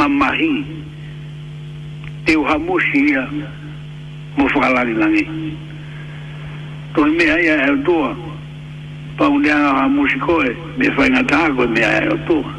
[0.00, 0.50] mamahi
[2.26, 3.22] te u hamushi ia
[4.36, 5.24] mo whakalari langi
[6.94, 8.12] to i mea ia e autoa
[9.18, 12.52] pa un ea ngā hamushi koe me whai ngā tā koe mea e autoa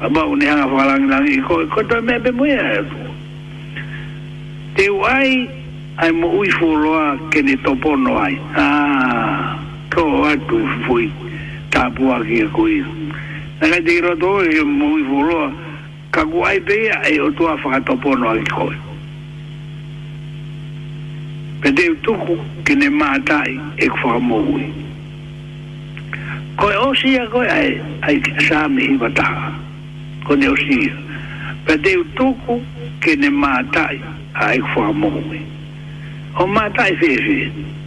[0.00, 2.76] a pa ba ea ngā whakalari langi koe koe to i mea pe mea e
[2.82, 3.16] autoa
[4.76, 5.46] te u ai
[6.02, 8.89] ai mo ui fuloa kene topono ai aaa ah,
[9.90, 11.12] to atu fui
[11.70, 12.78] tapu aki a koi
[13.60, 15.50] naka te kira to e mui fuloa
[16.12, 18.76] kaku ai pea e o tua whakatopono aki koi
[21.60, 22.34] pe te tuku
[22.64, 24.66] kene mātai e kwhakamogui
[26.56, 27.70] koi osi a koi ai
[28.06, 28.16] ai
[28.46, 29.48] sami hi wataha
[30.26, 30.96] kone osi a
[31.66, 32.60] pe te tuku
[33.02, 33.98] kene mātai
[34.46, 35.42] ai kwhakamogui
[36.38, 37.78] o mātai fefe fefe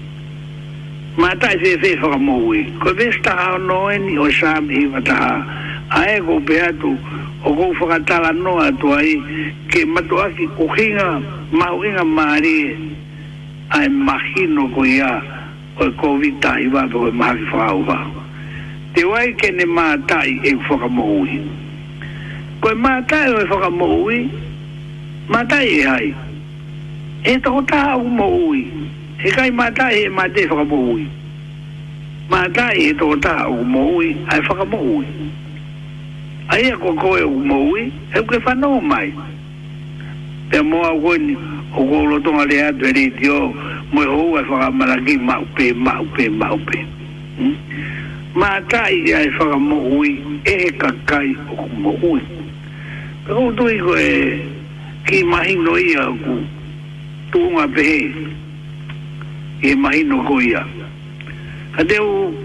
[1.15, 3.11] ma ta se se ho mo wi ko ve
[3.67, 5.45] no en o sha mi va ta
[6.25, 6.97] go be a tu
[7.43, 7.99] o go fo ga
[8.31, 13.77] no a ai ke mato to a ki ko hinga ma o hinga ma a
[13.85, 15.21] imagino go ya
[15.79, 17.97] o ko vi ta i va do ma ki fa o va
[18.95, 21.39] te wai ke ne ma e fo ga mo wi
[22.59, 24.29] ko ma ta i e fo ga mo wi
[25.29, 26.15] ma ai e,
[27.23, 28.89] e to ta u mo wi
[29.23, 31.07] he kai mata e mate fa mo ui
[32.29, 35.05] mata e to ta u mo ui ai fa mo ui
[36.49, 39.13] ai ko ko e u mo ui e ko fa no mai
[40.51, 41.37] pe mo a woni
[41.71, 43.53] o go lo to ale a de ri dio
[43.95, 46.59] mo ho wa fa ma la gi ma u pe ma u pe ma u
[46.67, 46.79] pe
[48.35, 52.19] mata e ai fa mo ui e ka kai o mo ui
[53.25, 54.13] ko do i go e
[55.07, 56.35] ki mahi no ia ku
[57.31, 57.63] tu nga
[59.63, 60.59] e mahi no koia
[61.75, 62.35] ka te u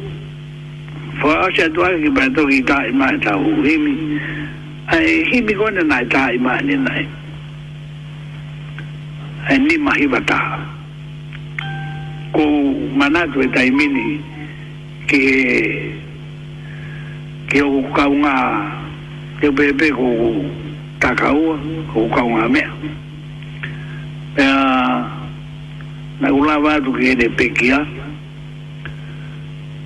[1.22, 3.94] wha ase atu ake ki pato ki tā i mai tau himi
[4.86, 7.02] ai himi kone nai tā i mai ni nai
[9.50, 10.38] ai ni mahi wata
[12.38, 12.44] ko
[13.02, 14.06] manatu e taimini
[15.10, 15.22] ki
[17.50, 18.36] ki o kaunga
[19.42, 20.08] ki o pepe ko
[21.02, 21.58] takaua
[21.92, 22.70] ko kaunga mea
[24.38, 25.17] Uh,
[26.20, 27.86] na ula vatu ki ene pekia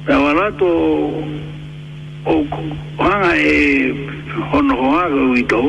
[0.08, 0.68] na wala to
[2.24, 2.34] o
[2.98, 3.92] hanga e
[4.50, 5.60] hono hoa ke uito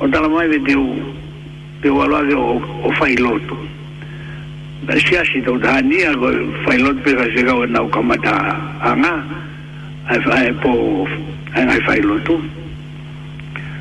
[0.00, 0.84] o tala mai ve teo
[1.82, 3.56] teo wala ke o failoto
[4.84, 6.28] na si asi tau tahania ko
[6.68, 8.34] failoto pe kase kawa e na ukamata
[8.84, 9.14] hanga
[10.12, 11.08] ai fai po
[11.56, 12.36] ai ngai failoto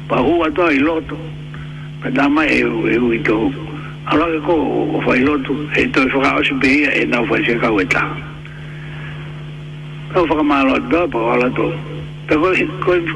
[0.08, 1.20] pa hua to ailoto
[2.02, 3.69] pa tama e uito e
[4.10, 8.16] alakeko o whailotu e toi whakaosipia e nau whaise kau e taha.
[10.14, 11.68] Kau whakamalo atoa pa wala tō.
[12.28, 12.34] Ta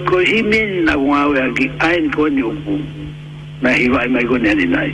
[0.08, 2.76] ko hi meni na kungawe aki aen koni uku
[3.62, 4.91] na hiwa e mai koni ani nai.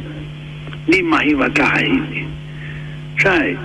[0.88, 2.24] Ni mahiwa taha hini.
[3.22, 3.58] Sai,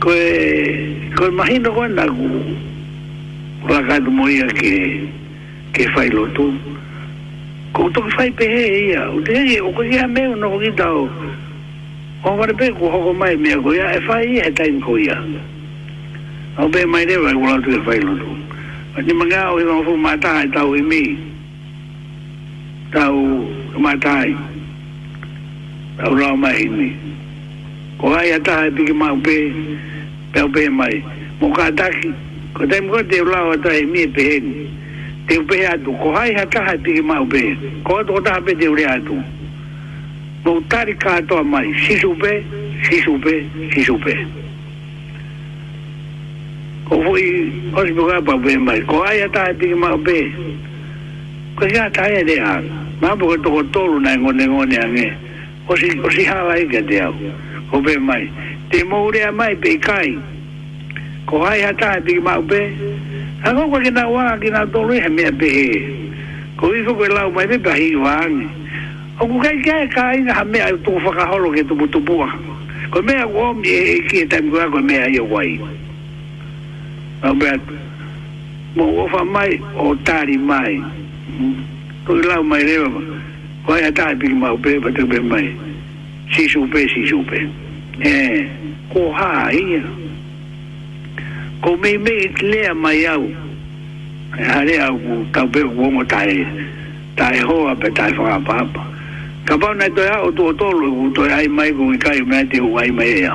[0.00, 0.16] koe,
[1.16, 2.28] koe mahino koe naku
[3.68, 4.74] lakatu moia ke,
[5.76, 6.52] ke whailotu.
[6.56, 6.81] Koe
[7.72, 10.58] ko to fai pe he e ia o te he o ko ia me no
[10.60, 14.52] ki tau o vare pe ko ho mai me ko ia e fai ia e
[14.52, 15.16] ta in ko ia
[16.60, 18.28] o be mai re vai e ola tu e fai no tu
[18.96, 21.02] a ni manga o i no fu mata ai tau i mi
[22.92, 23.16] tau
[23.80, 24.36] mata ai
[25.96, 26.88] tau ra mai i mi
[27.96, 29.36] ko ai ata ai pi ki ma pe
[30.36, 31.00] pe pe mai
[31.40, 32.12] mo ka ta ki
[32.56, 34.61] ko te mo te ola ata i mi pe ni
[35.32, 37.40] te upe atu, ya ko hai ha taha te ke mau pe,
[37.84, 39.16] ko atu taha pe te ure atu.
[40.44, 42.32] Mau tari katoa mai, sisu pe,
[42.88, 43.34] sisu pe,
[43.72, 44.14] sisu pe.
[46.88, 49.96] Ko fui, ko si puka pa upe mai, ko hai ha taha te ke mau
[49.98, 50.18] pe,
[51.56, 52.60] ko si ha taha te ha,
[53.00, 55.08] ma puka toko tolu na ngone ngone ange,
[55.66, 57.14] ko si, ko si hala eke te au,
[57.70, 58.28] ko upe mai,
[58.70, 60.12] te mau rea mai pe kai,
[61.24, 63.06] ko hai ha taha te ke mau pe, ko hai ha taha te ke mau
[63.06, 63.10] pe,
[63.44, 65.74] a ko ko gina wa gina to lu he
[66.56, 68.34] ko i ko la mai me ba hi wan
[69.18, 71.10] o ku kai kai e kai na me a tu fa
[71.56, 72.30] ke tu tu bua
[72.92, 75.58] ko me a wo mi e ki e ta mi ko me a yo wai
[77.22, 77.50] a be
[78.78, 80.78] mo wo mai o tari mai
[82.06, 82.90] ko la mai re ba
[83.66, 85.48] ko ai ta bi mau pe be ba mai
[86.30, 87.40] si su pe si su pe
[88.06, 88.46] eh
[88.94, 89.82] ko ha i
[91.62, 93.22] ko me me le mai au
[94.36, 94.96] e hare au
[95.34, 96.36] ka be wo mo tai
[97.18, 98.82] tai ho a pe tai fo a papa
[99.46, 102.38] ka pa na to ya o to to lu to ai mai ku kai me
[102.50, 103.32] te e u ai mai ya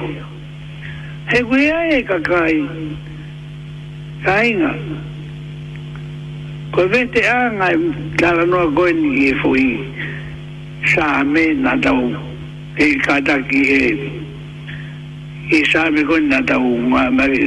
[1.30, 2.58] he gu ya e ka kai
[4.26, 4.72] kai nga
[6.74, 7.76] ko ve te an ai
[8.20, 9.72] ka e la no go ni e fo i
[10.92, 12.04] sa me na tau
[12.76, 14.26] e ka ta ki e
[15.48, 16.60] i sāme koe nā tau
[16.92, 17.38] ngā mai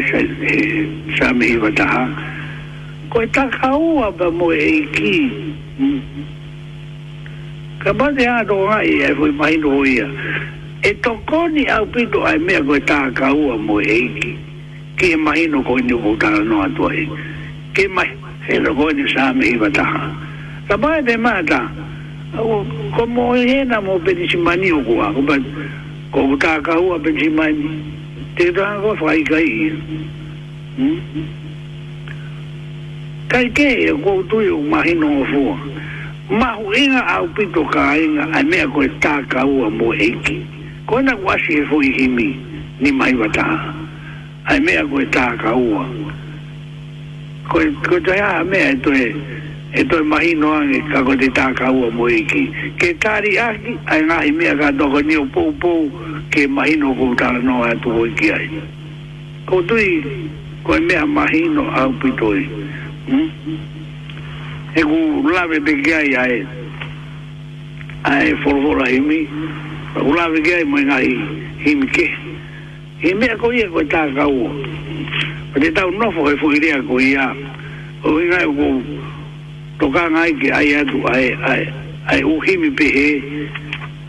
[1.18, 2.04] sāme i wataha
[3.12, 5.16] koe taka ua pa mo e ki
[7.82, 10.06] ka mate ato ngā i e koe mai no ia
[10.88, 14.32] e tokoni au pito ai mea koe taka ua mo e ki
[14.98, 17.04] ki e mai no koe ni wotara no atua e
[17.76, 18.08] ki e mai
[18.48, 20.08] e no koe ni sāme i wataha
[20.72, 21.60] ka mate mata
[22.32, 25.12] ko hena mo penisimani o kua
[26.12, 27.52] ko ta ka hua pe ji mai
[28.36, 29.70] te da ko fai kai
[30.76, 31.00] hmm?
[33.30, 35.42] kai ke e ko tu yo ma hi no fu
[36.40, 40.36] ma hu inga au pito ka inga a me ko ta ka hua mo eki
[40.86, 42.28] ko na wa shi e fu hi mi
[42.80, 43.46] ni mai wa ta
[44.52, 45.84] a me ko ta ka hua
[47.50, 49.12] ko ko ta ya me to e
[49.72, 52.42] e toi mahi noa ke kako te tā kaua mo iki.
[52.80, 55.86] Ke tāri aki, ai ngahi mea ka toko ni o pou pou
[56.34, 58.48] ke mahi no kou tāra noa atu e o iki ai.
[59.46, 60.26] Ko tui,
[60.66, 62.42] ko e mea mahi no au pitoi.
[63.06, 63.30] Hmm?
[64.74, 66.42] E ku lawe te kiai ai,
[68.10, 69.22] ai folvora himi,
[69.94, 71.14] ku lawe kiai mo ngahi
[71.62, 72.08] himi ke.
[73.06, 74.50] He mea ko ia koe tā kaua.
[75.54, 77.30] Pate tau nofo e fukiria ko ia.
[78.02, 78.66] O ingai ko
[79.80, 81.62] to ka ngai ki ai atu ai ai
[82.12, 83.08] ai uhimi pehe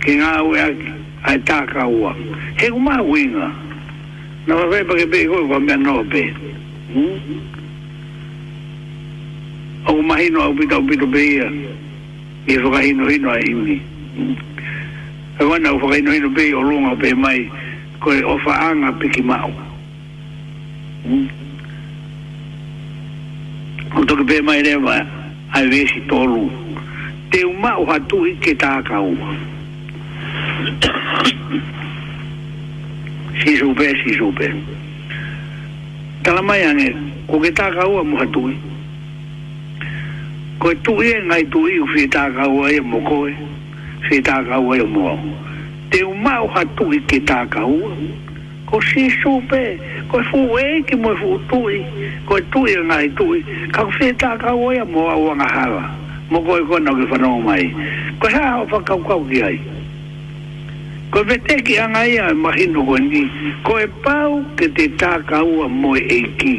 [0.04, 0.90] ki ngā ue aki
[1.32, 2.12] ai tāka ua
[2.60, 3.48] he kumā winga
[4.48, 6.32] na wawai pe pehe koe kwa mea noa pehe
[6.94, 7.20] hmm?
[9.88, 11.48] au kumahino au pita au pito pehe ia
[12.52, 13.82] i whakahino hino ai imi e
[14.20, 14.36] hmm?
[15.50, 17.40] wana au whakahino hino pehe o runga pehe mai
[18.00, 19.62] koe o whaanga piki mau o
[21.08, 21.28] hmm?
[24.08, 25.21] toki pehe mai rewa ia
[25.54, 26.50] ai vesi tolu
[27.30, 29.16] te uma o hatu i ke ta ka u
[33.40, 34.48] si jupe si jupe
[36.24, 36.42] tala
[37.28, 38.56] ko ke ta ka u mo hatu i
[40.60, 43.34] ko tu i ngai tu i u fi ta ka u ai mo ko e
[44.08, 45.08] fi ta ka u ai mo
[45.92, 47.92] te uma o hatu i ke ta ka u
[48.72, 49.76] ko si supe
[50.08, 51.84] ko fu e ki mo fu tui
[52.26, 53.44] ko tui nga i tui
[53.76, 55.84] ka fe ta ka o ya mo a wanga hawa
[56.32, 57.68] mo ko ko no ki fano mai
[58.24, 59.60] ko ha o fa ka ka ki ai
[61.12, 63.28] ko ve te ki anga ia imagino ko ni
[63.68, 66.58] ko e pau ke te ta ka o mo e ki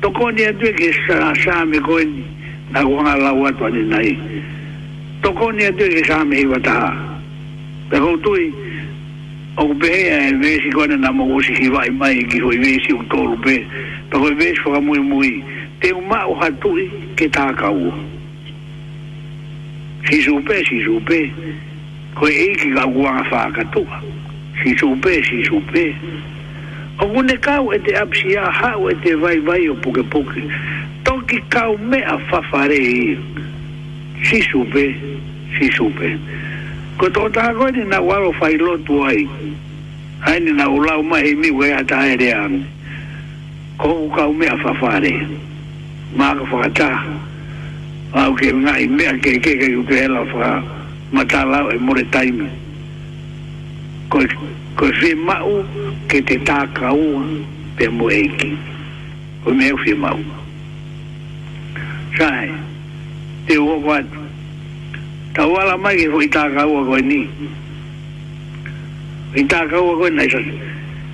[0.00, 2.24] to ko ni atu ki sa sa me ko ni
[2.72, 4.16] na ko nga la wa to ni nai
[5.20, 6.96] to ko ni atu ki sa me wa ta
[7.92, 8.48] Pero tui,
[9.56, 11.38] o e eh, ve si kona na mo
[11.72, 13.60] vai mai ki ho ve si un tolu be
[14.08, 15.44] pa ho ve fo mo mo i
[15.80, 16.72] te u ma e o hatu
[17.16, 17.60] ke ta e ki
[22.72, 23.86] ga u fa ka tu
[26.98, 28.72] o un e ka u e te apsi a ha
[29.04, 29.76] e vai vai o
[31.04, 33.18] a fa fare i
[34.22, 34.94] si su pe
[35.58, 36.18] si su pe si su pe
[37.02, 39.26] ko to ta ko ni na wa lo fai lo tu ai
[40.22, 42.54] ai ni na ula ma he mi we ata e re an
[43.80, 45.10] ko u ka u me a fa fa re
[46.14, 46.90] ma ka fa ta
[48.14, 50.62] a u ke nga i me a ke ke ke u ke la fa
[51.10, 52.46] ma ta la e mo re tai mi
[54.06, 54.22] ko
[54.78, 55.54] ko fi ma u
[56.06, 57.18] ke te ta ka u
[57.76, 58.54] pe mo e ki
[59.50, 60.22] o me u fi ma u
[62.16, 62.46] sai
[63.46, 64.21] te u ko
[65.34, 67.24] ta mai ke ita ka wa ko ni
[69.34, 70.24] ita ka koe ko na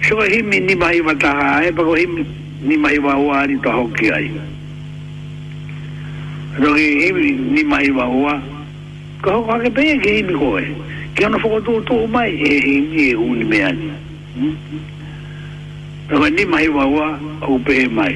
[0.03, 2.27] so ko himi ni mai wa ta e pa ko himi
[2.63, 4.27] ni mai wa wa ni to hoki ai
[6.59, 8.43] ro ki himi ni mai wa wa
[9.23, 10.59] ko ko ke pe e ke himi ko
[11.15, 13.91] ke ono fo ko tu tu mai e himi e un me ani
[16.11, 17.09] ro ni mai wa wa
[17.47, 18.15] o pe mai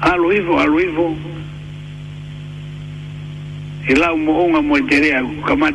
[0.00, 1.10] alo ivo alo ivo
[3.88, 5.20] e lá uma onga moiterea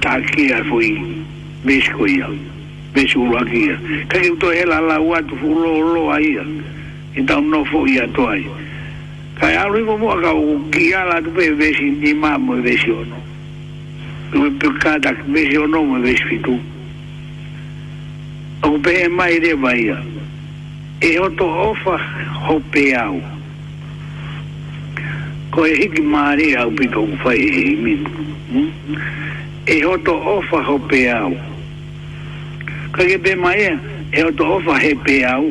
[0.06, 1.20] aqui a foi
[1.66, 2.30] mesco ia
[2.96, 3.68] mesco aqui
[4.10, 6.38] que eu tô ela lá o ato fulo lo aí
[7.18, 8.52] então não foi a tua toi
[9.36, 10.66] kai alu mo como a o
[11.00, 13.16] a lá tu do bebê se ni mamo vesi ono
[14.34, 16.58] no pecada que vesi ono mo vesi fitu
[18.64, 20.02] o bem mais de bahia
[21.02, 22.00] e eu tô ofa
[22.48, 23.22] hopeau
[25.56, 28.10] koe hiki māre au piko uwhai e minu.
[29.68, 31.34] E hoto ofa ho pe au.
[32.96, 35.50] Ka ke pe mai e, hoto ofa he pe au.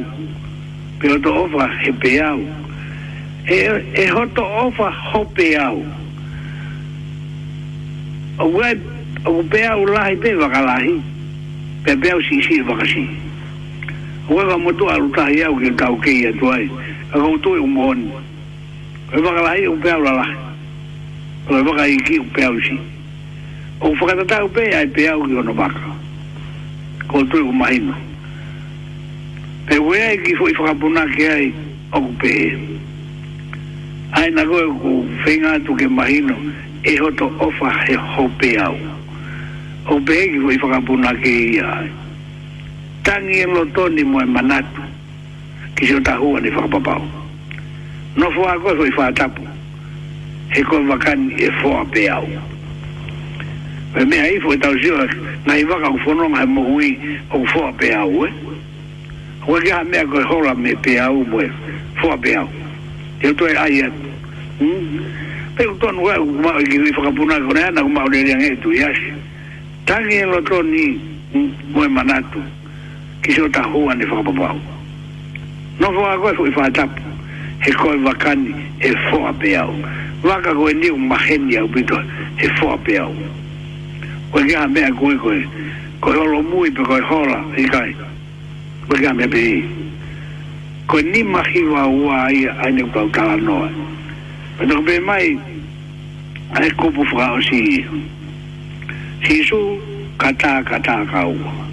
[1.01, 2.41] Pe hoto ofa he pe au.
[3.49, 3.59] E,
[3.97, 5.81] e hoto ofa ho pe au.
[8.45, 8.75] O wai,
[9.25, 10.93] o pe au lahi pe wakalahi.
[11.89, 13.09] Pe pe au sisi wakasi.
[14.29, 16.69] O wai wa motu arutahi au ki tau kei atuai.
[17.15, 18.11] a koutu e umohoni.
[19.13, 20.27] e vaga lai o pe ala
[21.49, 22.79] o e vaga i ki o pe au si
[23.81, 25.87] o faka tata o pe ai pe au ki o no vaka
[27.15, 27.95] o tui o maino
[29.67, 31.53] pe ue ai ki foi faka puna ki ai
[31.93, 32.33] o ku pe
[34.13, 36.35] ai na goe ku fenga tu ke maino
[36.83, 38.75] e hoto ofa e ho pe au
[39.95, 41.87] o pe ki foi faka puna ki ai
[43.07, 44.83] tangi en lo toni mo e manatu
[45.79, 47.26] ki se o tahua ni faka papau o
[48.17, 49.43] No fo ako so i whātapu.
[50.55, 52.25] He ko wakani e fo a pe au.
[53.93, 55.05] Pe mea i fo e tau siwa,
[55.45, 56.89] na i waka ku whanonga e mohui
[57.31, 58.33] o ku fo a pe au, eh?
[59.45, 61.45] Hua kia mea koe hora me pe au moe,
[62.01, 62.49] fo a pe au.
[63.21, 64.71] Te utoe ai atu.
[65.57, 69.13] Pe utonu wea kumau i kiwi whakapuna kone ana kumau lereang e tu iasi.
[69.85, 70.99] Tangi e loto ni
[71.75, 72.41] moe manatu,
[73.23, 74.57] kiso tahua ne whakapapau.
[75.81, 77.06] No fo ako e fo i whātapu.
[77.67, 78.51] he e e koe wakani
[78.81, 79.75] e whoa pe au.
[80.23, 81.97] Waka koe ni u maheni au pito
[82.45, 83.15] e whoa pe au.
[84.31, 85.43] Koe kia mea koe koe,
[86.01, 87.97] koe holo mui pe koe hola i e kai.
[88.89, 89.65] Koe kia mea pe
[90.87, 93.69] Koe ni mahi wa ua ai aine kutau tala noa.
[94.57, 95.37] Pato pe mai,
[96.55, 97.85] ai kupu fuka o si.
[99.27, 99.59] Si su
[100.17, 101.66] kata kata ka ua.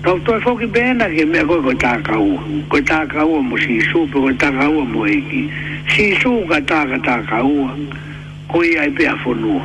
[0.00, 2.30] Tau toi foki bēna ke mea koe koe tākau.
[2.72, 5.42] Koe tākau mo si isu, pe koe tākau mo eki.
[5.92, 7.50] Si isu ka tāka tākau,
[8.48, 9.60] koe ai pēha whonua.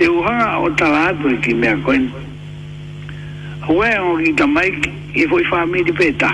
[0.00, 1.98] E uhanga o tala atu eki mea koe.
[3.68, 6.32] Hue o ki tamai ki e foi whāmiri pēta.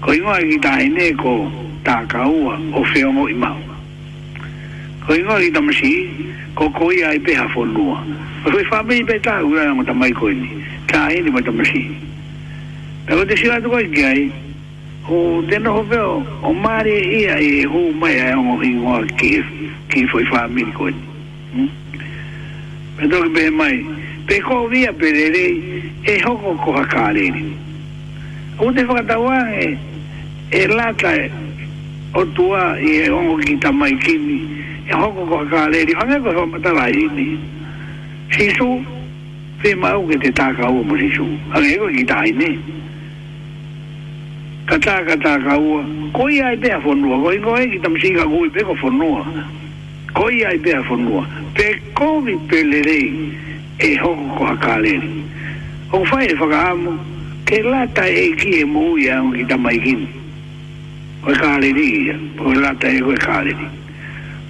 [0.00, 1.36] Koe ingoa ki tā ene ko
[1.84, 2.46] tākau
[2.80, 3.60] o whiongo i mau.
[5.04, 5.92] Koe ingoa ki tamasi,
[6.56, 8.00] ko koe ai pēha whonua.
[8.48, 10.64] Koe whāmiri pēta, hue o tamai koe mai Koe ni
[10.94, 11.82] tāi ni wata mashi.
[13.06, 14.30] Pe wate shi wata wai gai,
[15.08, 15.82] o teno ho
[16.48, 18.98] o māre ia e hu mai a ongo hi ngā
[19.92, 21.02] ki fwai wha mili koni.
[21.54, 21.70] Hmm?
[22.96, 23.78] Pe toki pe mai,
[24.26, 25.44] pe kō via pe re re,
[26.14, 27.46] e hoko ko ha kāre ni.
[28.58, 29.70] O te whakatawa e,
[30.60, 31.28] e lata e,
[32.14, 34.40] o tua i e ongo ki tamai kini,
[34.88, 37.40] e hoko ko ha kāre ni, hanga ko hō matalai
[38.34, 38.68] Shisu,
[39.64, 41.24] te mau ke te taka ua mo risu.
[41.56, 42.50] Ake eko i tai ne.
[44.68, 45.80] Ka taka taka ua.
[46.12, 47.16] Koi ai pea whanua.
[47.24, 49.22] Koi ngoe ki tam singa i peko whanua.
[50.12, 51.22] Koi ai pea whanua.
[51.56, 53.32] Pe kovi pe le rei
[53.88, 55.08] e hoko ko haka lere.
[55.92, 56.92] O whae e whakaamu.
[57.48, 60.08] Te lata e ki e mo ui au ki tam mai kini.
[61.24, 62.18] Koi ka lere ia.
[62.36, 63.68] Koi lata e koi ka lere.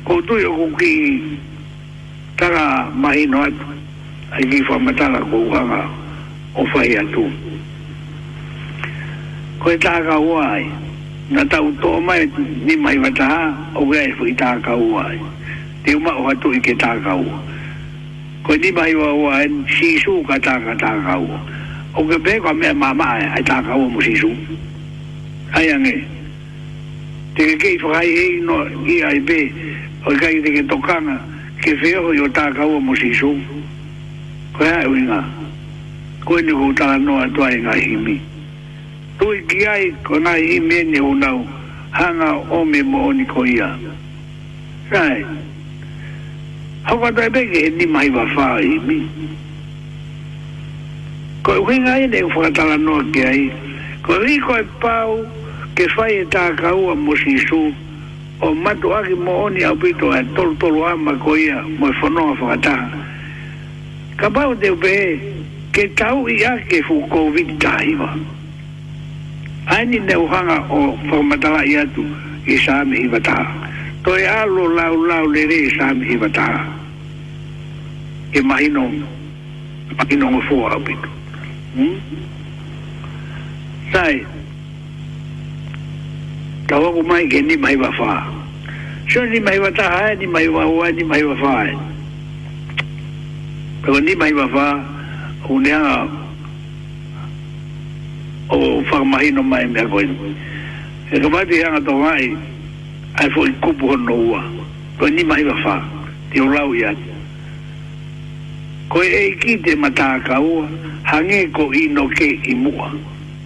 [0.04, 1.38] Ko tui o kuki
[2.36, 3.62] taka mahi no atu.
[3.64, 3.82] Koi
[4.34, 5.86] ai ki whamatanga ko uanga
[6.58, 7.30] o whai atu.
[9.62, 10.66] Ko ta tāka ua ai,
[11.48, 12.26] ta u tō mai
[12.66, 15.18] ni mai wataha o gea e whi ta ua ai.
[15.86, 17.26] Te uma o hatu i ke tāka u,
[18.44, 21.38] Ko ni mai wa ua ai sisu ka tāka tāka ua.
[21.94, 24.34] O ke pē kwa mea mama ai, ai tāka ua mo sisu.
[25.54, 25.94] Ai ange.
[27.38, 29.38] Te ke kei whakai hei no i ai pē,
[30.04, 31.18] o kai te ke tokanga,
[31.62, 33.30] ke wheo i o tāka ua mo sisu.
[33.30, 33.63] Ai ange.
[34.54, 35.24] koe e uinga
[36.24, 38.20] koe ni ku tanga noa tua inga himi
[39.18, 41.42] tui ki ai ko nga himi ni unau
[41.90, 43.74] hanga ome mo oni ko ia
[44.90, 45.24] sai
[46.86, 49.02] hau katoe peke he ni mai wafaa himi
[51.42, 52.20] koe uinga e ne
[52.54, 53.50] tala noa ki ai
[54.06, 55.18] koe ri koe pau
[55.74, 57.74] ke fai e tākaua mo sisu
[58.40, 62.38] o matu aki mo oni apito e tolu tolu ama ko ia mo e whanonga
[62.44, 63.13] whakataha
[64.16, 64.70] ka pau te
[65.74, 66.38] ke tau i
[66.70, 68.10] ke fu COVID tahiwa.
[69.66, 72.04] Aini ne uhanga o whaumatala i tu
[72.46, 73.54] i sāmi i wataha.
[74.04, 76.62] Toi alo lau lau le re i sāmi i wataha.
[78.36, 79.02] E mahinong,
[79.98, 81.10] mahinong o fua au pitu.
[81.74, 81.98] Hmm?
[83.92, 84.22] Sai,
[86.66, 88.26] tawaku mai ke ni mai wafaa.
[89.08, 91.64] Sio ni mai wataha, ni mai wahua, ni mai wafaa.
[91.64, 91.92] Ni
[93.84, 94.84] pewa ni mai wa wa
[95.48, 96.08] unia
[98.48, 100.08] o whakamahi no mai mea koe
[101.12, 102.32] e ka mai pihanga tō mai
[103.20, 104.40] ai fo i kupu hon ua
[104.98, 105.76] pewa ni mai wa wa
[106.32, 106.94] ti o rau ia
[108.88, 110.64] koe e ki te mata ka ua
[111.04, 112.88] hange ko i no ke i mua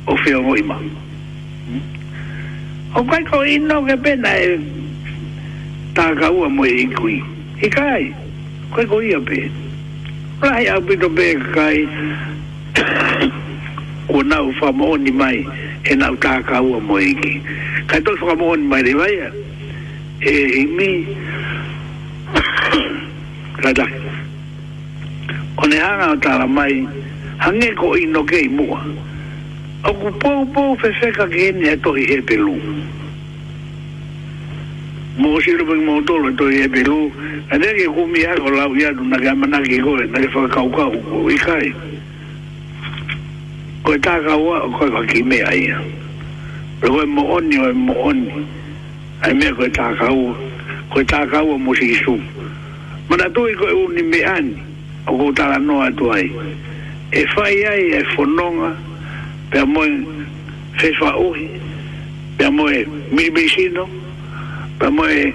[0.07, 0.77] o feo ngoi ma
[2.95, 4.55] o kai ko i no ke pena e
[5.99, 7.25] tā ka ua mo e i kui i
[7.67, 8.15] e kai
[8.71, 9.67] koe ko i a pena
[10.43, 11.79] lai a pito be kai
[14.09, 15.39] ko na u mai
[15.85, 17.33] e na uta ka u mo iki
[17.89, 19.15] ka to famoni mai le vai
[20.23, 20.91] e i mi
[23.63, 23.73] ka
[25.71, 26.75] ne hanga ta la mai
[27.45, 28.79] hange ko i no ke mua
[29.91, 32.55] o ku pou po fe fe ka ke ne to i he pelu
[35.19, 37.11] mo si lo mo to lo to e pero
[37.51, 40.31] ade ke ku mi ago la uya du na ga mana ke go na ke
[40.31, 41.75] fa ka u ka u i kai
[43.83, 45.75] ko ta ga wa ko ga ki me ai
[46.79, 48.31] pero ko mo oni o mo oni
[49.27, 50.31] ai me ko ta ga u
[50.95, 52.15] ko ta ga u mo si su
[53.11, 54.55] mana to i ko u ni me an
[55.11, 56.31] o ko ta no a to ai
[57.11, 58.71] e fa ia e fo nonga
[59.51, 59.83] pe mo
[60.79, 61.35] fe fa u
[62.39, 64.07] pe mo e mi mi sino
[64.79, 65.35] pa moe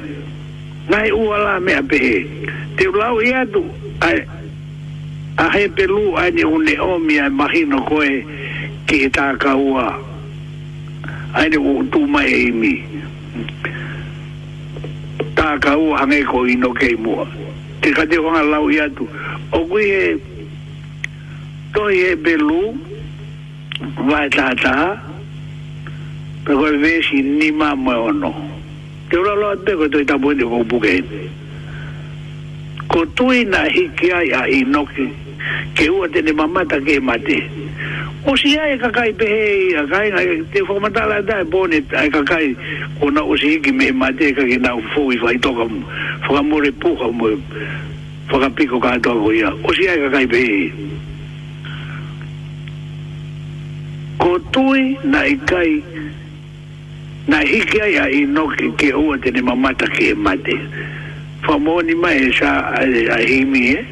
[0.89, 2.15] nai ua la mea pehe
[2.77, 3.63] te ulau i atu
[4.01, 4.17] ai
[5.37, 8.11] a he pelu ai une omi ai mahino koe
[8.87, 9.85] ki e tāka ua
[11.37, 12.73] ai ne utu mai e imi
[15.39, 17.27] tāka ua hange ko ino kei mua
[17.81, 19.07] te kate wanga lau i atu
[19.57, 20.03] o kui he
[21.73, 22.61] toi he pelu
[24.09, 24.27] vai
[26.45, 27.47] pe koe vesi ni
[29.14, 31.18] te ora loa te koe tui tamu ene kou puke ene.
[32.89, 35.05] Ko tui na hiki ai a inoki,
[35.78, 37.38] ke ua tene mamata ke mate.
[38.26, 42.09] O si ai e kakai pehe i a kai, te whakamatala da e bone ai
[42.09, 42.49] kakai,
[42.97, 45.86] ko na o si hiki me mate kake na ufo i whaitoka mu,
[46.26, 47.30] whakamore puka mu,
[48.34, 49.53] whakapiko kātoa ko ia.
[49.61, 50.89] O si ai e kakai pehe i.
[54.24, 55.84] Ko tui na ikai,
[57.28, 58.26] na hiki ai ai
[58.57, 58.91] ke ke
[59.24, 60.57] tene mamata ke mate
[61.45, 63.86] fa moni mai e sa ai himi e eh?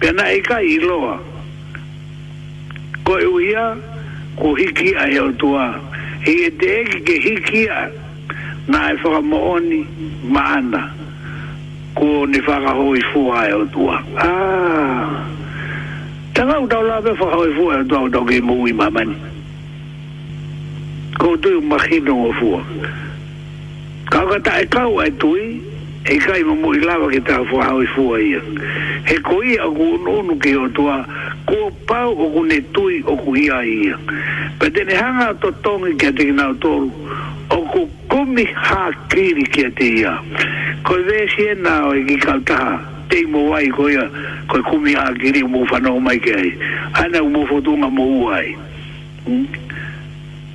[0.00, 1.20] pena e ka i loa
[3.04, 3.76] ko e ia
[4.40, 5.76] ko hiki ai o tua
[6.24, 7.84] e te ke hiki a
[8.68, 9.20] na e fa
[10.32, 10.88] maana
[11.94, 15.28] ko ne fa ga hoi fu ai o tua ah
[16.32, 18.40] tanga u dau la hoi fu ai ke
[18.72, 19.36] mamani
[21.18, 22.50] ko tu ma hino o fu
[24.10, 25.34] ka ka ta e ka o e tu
[26.06, 28.38] e ka i mo i lava ke ta fu a o fu ai
[29.04, 30.86] he ko i a ku no no ke o tu
[31.48, 31.58] ko
[31.90, 33.92] pa o ku ne tu o ku i ai
[34.62, 36.74] pe te ne hanga to tong ke te na o
[37.50, 37.58] o
[38.08, 40.14] ku mi ha kiri ke te ia
[40.86, 42.62] ko ve si e na e o ki ka ta
[43.10, 44.06] te mo wai ko ia
[44.46, 46.50] ko kumi ha kiri mo fa no mai ke ai
[46.94, 48.54] ana mo fo tu nga mo wai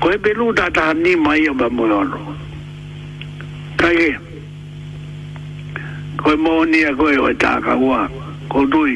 [0.00, 2.18] ko e belu da ta ni mai o ba mo ono
[3.80, 4.10] ka ye
[6.20, 8.00] ko mo ni a ko e ta ka wa
[8.50, 8.94] ko dui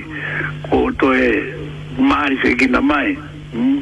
[0.71, 1.31] ko to e
[2.11, 3.11] mari se ki na mai
[3.55, 3.81] hmm?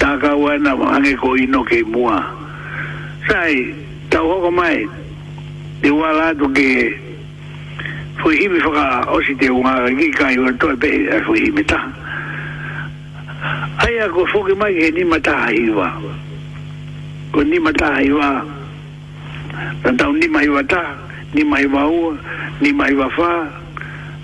[0.00, 2.16] ta ka wa na ma ke ko i no ke mua
[3.28, 3.54] sai
[4.10, 4.78] ta ho ko mai
[5.82, 6.70] de wa la do ke
[8.20, 10.72] foi hi mi fo ka o si te un a ki ka i o to
[10.74, 10.90] e pe
[11.26, 11.78] foi hi mi ta
[13.80, 15.88] Aya ko foki mai ke ni mata hiwa.
[17.32, 18.44] Ko ni mata hiwa.
[19.80, 20.84] Tantau ni mai wata,
[21.32, 22.12] ni mai wau,
[22.60, 23.48] ni mai wafa.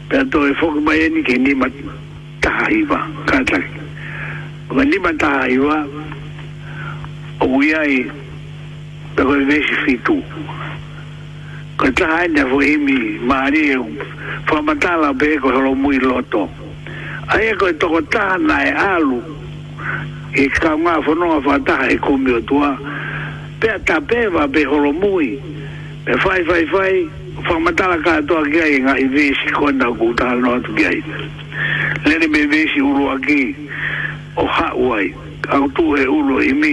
[0.08, 3.00] Pe to e foki mai ni ke ni mata hiwa.
[3.24, 3.60] Kata.
[4.68, 5.76] Ko ni mata hiwa.
[7.40, 8.04] O yai.
[9.16, 10.20] Pe ko vesi fitu.
[11.80, 13.78] Ko tahaina fo himi maari e
[14.52, 16.44] whamatala pe ko holo mui loto.
[16.46, 16.65] Ko
[17.26, 19.18] aia koe toko tāna e alu
[20.38, 22.68] e ka ngā whanonga whataha e kumi o tua
[23.60, 25.32] pea tā pēwa pe holo mui
[26.06, 27.00] pe whai whai whai
[27.48, 31.00] whamatala ka atoa ki ai ngā i vēsi kona ku tāna no atu ki ai
[32.06, 33.40] lere me vēsi uru aki
[34.38, 35.08] o hau ai
[35.56, 36.72] au tū e uru i mi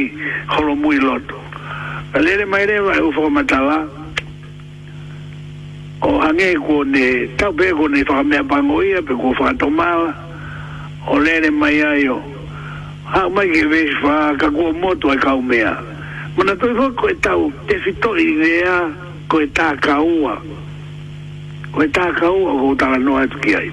[0.54, 1.39] holomui mui loto
[2.22, 3.80] lere mai rewa e u whamatala
[6.06, 7.06] o hange kone
[7.41, 10.14] tau pēko ne whamea pangoia pe ku whātomala
[11.08, 12.22] o lere mai ai o
[13.12, 15.76] ha mai ke ve fa ka ko moto ai ka o mea
[16.38, 17.36] mana to ko ko ta
[17.68, 18.76] te fito i rea
[19.28, 20.38] ko ta ka ua
[21.72, 23.68] ko ta ka ua ko ta la no ai ai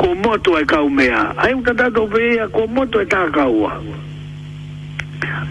[0.00, 3.28] ko moto ai ka mea ai un tata do ve a ko moto ai ta
[3.28, 3.74] ka ua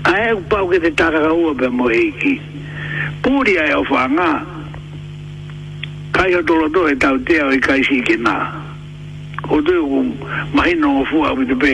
[0.10, 2.41] ai un ke te ta ka ua be mo eiki
[3.22, 4.41] puri ai o fanga
[6.12, 8.62] kai o tolo do e ta o te ai kai si ke na
[9.50, 10.04] o te o
[10.54, 11.72] mai no fu a mi te pe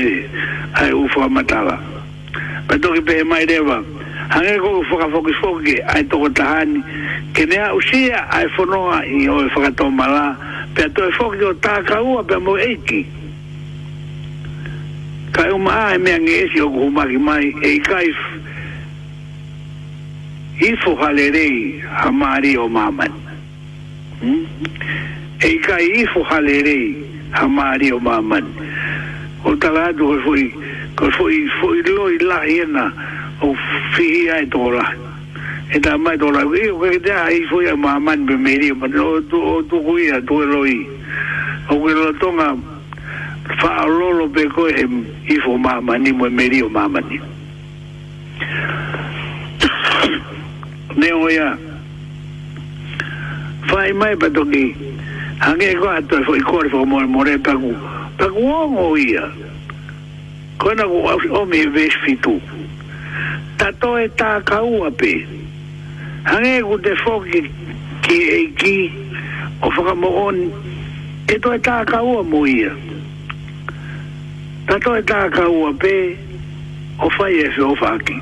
[0.80, 1.78] ai u fa matala
[2.68, 3.82] pe to ki pe mai reva
[4.30, 6.82] hanga ko fu ka fokus foki ai to ta hani
[7.34, 10.36] ke nea u sia ai fo no i o fa ka to mala
[10.74, 13.06] pe to e foki o ta ka u pe mo eiki
[15.36, 17.64] ka e u ma ai me ange si o ku ma ki mai e, hmm?
[17.64, 18.10] e kai
[20.60, 23.14] Ifo halerei ha mari o maman.
[24.20, 24.44] Hmm?
[25.40, 27.09] Eikai Eikai ifo halerei.
[27.36, 28.44] हमारी maman.
[29.46, 30.52] o talado foi
[31.18, 32.86] foi foi lo ila hena
[33.42, 33.54] o
[33.96, 34.84] fihi ai tola
[35.74, 38.92] e da mai tola e o que da aí foi a maman bem meri mas
[38.92, 40.34] no tu tu kuia tu
[41.72, 42.58] o que ela toma,
[43.62, 47.20] fa lolo be ko hem i fo maman ni mo meri o maman ni
[51.00, 51.56] ne oia
[53.72, 53.94] fai
[55.40, 57.72] Hange katoa foi korfa mo more paku.
[58.20, 59.32] Paku ongo ia.
[60.58, 61.00] Kona ku
[61.40, 62.42] omi ves fitu.
[63.58, 65.26] Tato e tā kaua pe.
[66.28, 67.40] Hange ku te foki
[68.04, 68.78] ki e ki
[69.64, 70.38] o whakamoon
[71.32, 72.76] e to e tā kaua mo ia.
[74.68, 75.96] Tato e tā kaua pe
[77.00, 78.20] o whai e whiofaki.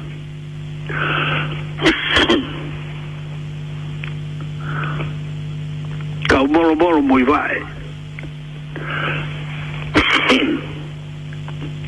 [6.37, 7.57] ka moro moro mui vai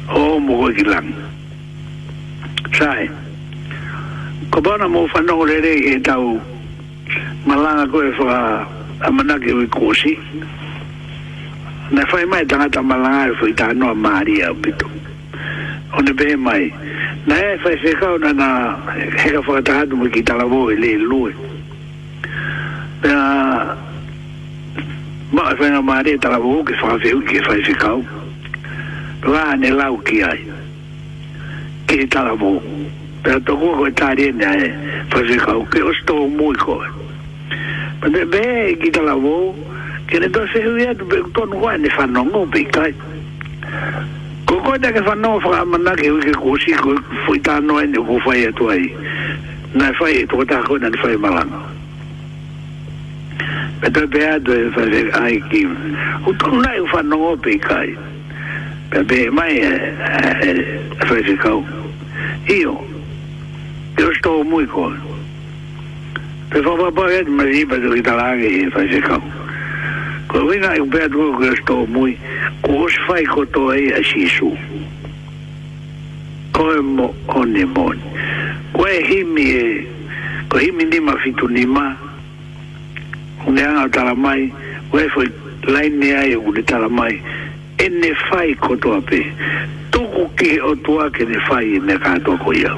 [0.09, 1.09] o mo ko gilang
[2.73, 3.05] sai
[4.49, 6.41] ko bana mo fano le re e tau
[7.45, 8.65] malanga ko e fa
[9.05, 10.17] amana ke we kosi
[11.93, 14.89] na fai mai tanga ta malanga e foi tano a maria pito
[15.93, 16.73] one be mai
[17.29, 18.49] na e fai se ka na na
[18.97, 21.33] he ka fa ta hatu mo ki tala bo e le lue
[22.99, 23.15] Pea,
[25.31, 28.01] mas fa na mare ta tá la que faz fa ve ke fa se kau
[29.29, 30.39] la ne la ki ai
[31.85, 32.59] ke ta la wo
[33.23, 36.81] pe to ko ko arena é ne fa se kau ke o sto mu ko
[38.01, 39.53] pa de que ki ta la wo
[40.09, 42.47] ke não do se hu ya to no wa né, ne não, não, é não
[42.49, 42.93] pe kai
[44.47, 46.97] ko que ta tá, não, fa no fa ma na ke ke não si ko
[47.25, 48.85] fu ta no não ko é fa Não to ai
[49.75, 51.77] na fa e to ta não na fa malanga
[53.79, 55.71] Pe beadu fazer ai kim.
[56.25, 57.95] O tu nai fa no pe kai.
[58.91, 59.61] Pe be mai
[61.07, 61.63] fazer cau.
[62.61, 62.75] Io
[63.97, 64.91] eu estou muito com.
[66.51, 69.23] Pe fa va ba et mari pe do italage fazer cau.
[70.27, 72.19] Ko vi nai beadu que eu estou muito.
[72.61, 74.51] Ko fai ko to ai a shisu.
[76.51, 77.95] Ko mo onemon.
[78.75, 79.87] Ko himi
[80.51, 82.08] ko himi ni mafituni ma.
[83.47, 84.51] ne a tala mai
[84.91, 85.23] wa fo
[85.67, 87.21] lai ne ai u de tala mai
[87.79, 89.19] ene fai ko to ape
[89.91, 92.73] tuku ki o tua ke ne fai e ne ka to ko ia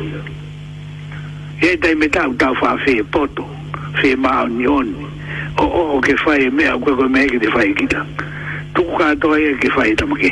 [1.62, 3.46] e dai me ta ta fa fe poto
[4.02, 4.94] fe ma union
[5.58, 5.66] o
[5.98, 8.06] o ke fai e me a ko me ke de fai e kita
[8.76, 10.30] tuku ka to ai ke fai ta mo ke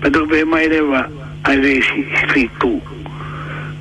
[0.00, 1.06] pe mai le va
[1.44, 2.99] ai ve si fi tuku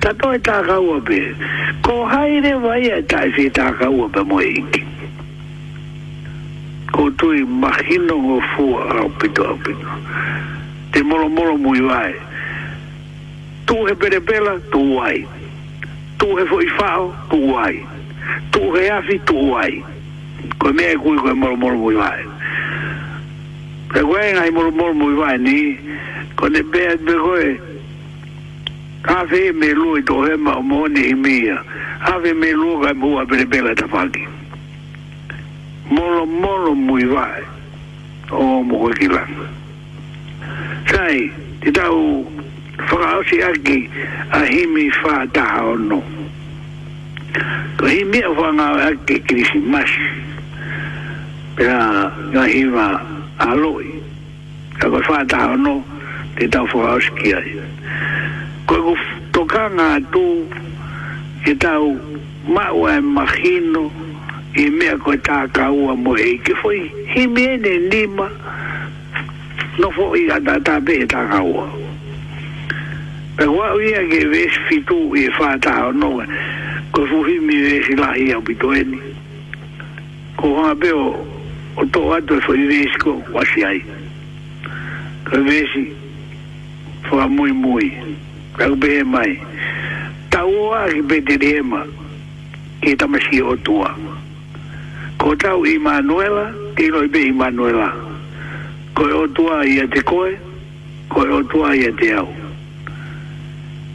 [0.00, 1.20] ta to e ta ga u be
[1.82, 4.82] ko haire wa ya e ta si e ta ga u be iki
[6.92, 9.90] ko tu imagino o fu a pito a pito
[10.92, 12.14] te molo molo muy vai
[13.66, 15.26] tu he pere pela tu ai
[16.18, 17.76] tu he foi fao tu ai
[18.50, 19.84] tu he afi tu ai
[20.58, 22.22] ko me ku ko molo molo muy vai
[23.92, 25.58] pe wen moro moro molo muy vai ni
[26.36, 27.32] ko ne be be ko
[29.06, 31.62] ave me lo e do ema o mone e mea
[32.12, 34.26] ave me lo ga mo a bere bela ta fali
[35.90, 37.42] molo molo mui vai
[38.34, 39.30] o mo ko ki lan
[40.90, 41.30] sai
[41.62, 42.26] ti tau
[42.90, 43.78] fra o si aki
[44.38, 46.02] a himi fa ta o no
[47.78, 49.90] ko himi a fa nga aki krisi mas
[51.54, 52.90] pera nga hima
[53.38, 53.86] aloi
[54.82, 55.78] ka ko fa ta o no
[56.34, 57.65] ti tau fra o si ki aki
[58.66, 58.94] koe ko
[59.32, 60.20] toka ngā tū
[61.46, 61.90] e tau
[62.56, 63.82] mau e mahino
[64.58, 66.80] e mea koe tā kaua mo e ke foi
[67.12, 68.26] he mea ne nima
[69.78, 70.40] no fo i a
[70.70, 71.68] tā pe e tā kaua
[73.38, 76.26] pe kua ui a ke ves fitu e whātā o noa
[76.94, 78.98] ko fuhi mi ves lahi au pito eni
[80.42, 81.06] ko hā peo
[81.76, 83.78] o tō atu e foi ves ko wasi ai
[85.30, 85.78] ko ves
[87.06, 88.16] fo a mui mui mui
[88.56, 89.38] raube e mai
[90.30, 91.80] taua ki betelehema
[92.80, 93.92] ki tamasia o tua
[95.18, 97.88] ko tau imanuela tino i be imanuela
[98.96, 100.32] ko e o tua ia te koe
[101.12, 102.32] ko e o tua ia te au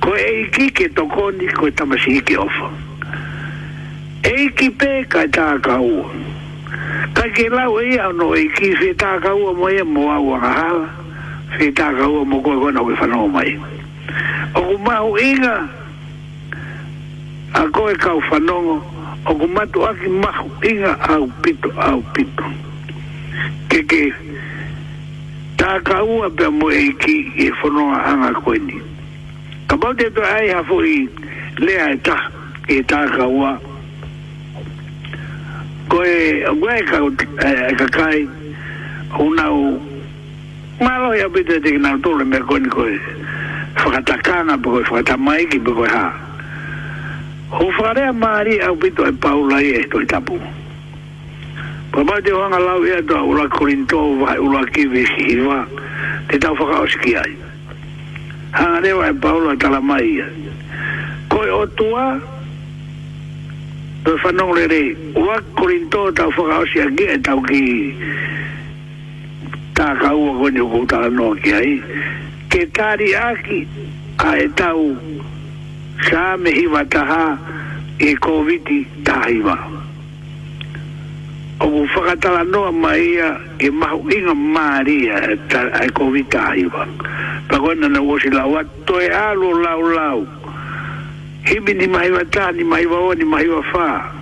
[0.00, 2.70] ko eiki ke tokoni ko tamasia ke ofa
[4.24, 5.80] e ki pe ka ta ka
[7.34, 10.38] ke la we ya no e ki se ta ka e mo ye mo wa
[10.38, 10.92] ga
[11.56, 13.56] se ta ka mo ko ko no we fa no mai
[14.54, 15.68] o ku ma u inga
[17.54, 18.20] a ko e ka o
[19.24, 19.92] ku ma tu a
[20.68, 22.44] inga au pito au pito
[23.72, 24.12] ke ke
[25.56, 26.20] ta ka u
[26.60, 28.76] mo e ki e fa a anga ko ni
[29.64, 31.08] ka te to ai ha i
[31.56, 32.16] le ai e ta
[32.68, 33.24] e ta ka
[35.90, 36.98] ko e ngue ka
[37.42, 38.22] eh, ka kai
[39.18, 39.74] una u
[40.78, 42.86] malo ya bete de na to le mer ko ni ko
[43.74, 46.14] fata kana bo fata mai ki bo ha
[47.50, 50.38] ho fare a mari a bito e paula e to tapu
[51.90, 55.66] pa ma de wan ala ya to ura korinto va ura ki vi si va
[56.30, 57.32] te ta fa ka ski ai
[58.54, 60.22] ha ne wa paula tala mai
[61.26, 62.38] ko o tua
[64.00, 64.82] Tau whanong re re,
[65.12, 67.60] ua korinto tau whakaosi a gea tau ki
[69.76, 71.74] tā kaua koni uko tā noa ki ai.
[72.48, 73.58] Ke tāri aki
[74.16, 74.86] a e tau
[76.08, 77.26] sā me hiwa taha
[78.00, 79.58] e koviti tā hiwa.
[81.60, 83.28] O ku whakatala noa mai ia
[83.60, 85.20] e mahu inga māri a
[85.84, 86.88] e koviti tā hiwa.
[87.52, 89.80] Pakoina na uosi lau atoe alo lau lau.
[89.92, 90.20] lau.
[91.44, 94.12] hivi ni maiwa ta ni maiwa o ni maiwa fa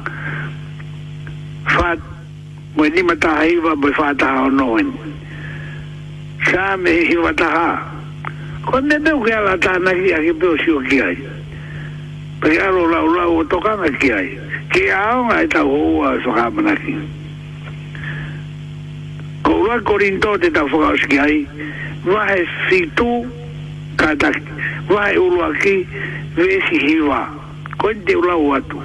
[1.67, 1.97] fa
[2.77, 4.93] mwe ni mata haiwa fa ta taha o noen
[6.51, 7.91] sa me hiwa ta ha
[8.67, 11.17] kwa me uke ala kia ki ake peo sio ki ai
[12.41, 14.29] pe aro lau lau o toka tokanga ki ai
[14.73, 14.83] ki
[15.25, 16.95] nga e tau hoa so mana ki
[19.43, 20.69] ko ua korinto te tau
[21.11, 21.47] kia i
[22.05, 23.27] mwa he fitu
[23.97, 24.58] kata ki
[24.89, 25.77] vai ulo aki
[26.35, 27.21] vesi hiwa
[27.81, 28.81] koe te ulau atu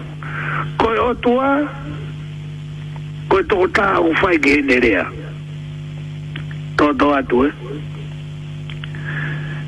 [0.82, 1.49] koe otua
[3.32, 5.06] koe toko tā o whai ke henerea
[6.78, 7.54] toto atu e eh?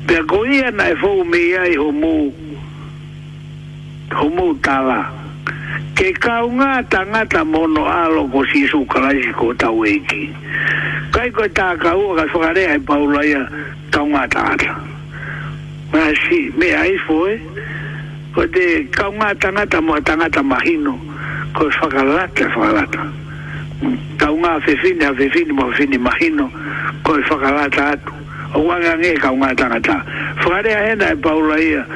[0.06, 2.28] pia koe ia nai fau me ai ho mou
[4.18, 5.00] ho mou tala
[5.96, 10.22] ke kaunga tangata mono alo ko sisu kalasi ko tau eiki
[11.16, 13.40] kai koe tā kaua ka whakarea e paula ia
[13.90, 14.76] kaunga tangata
[15.92, 17.38] ma si me ai foi
[18.34, 20.98] ko te kaunga tangata mo tangata mahino
[21.54, 23.02] ko fakalata fakalata
[24.18, 26.50] kaunga fefini a fefini mo fefini mahino
[27.04, 28.10] ko fakalata atu
[28.54, 30.02] o wanga nge kaunga tangata
[30.42, 31.86] fakare a hena e paula ia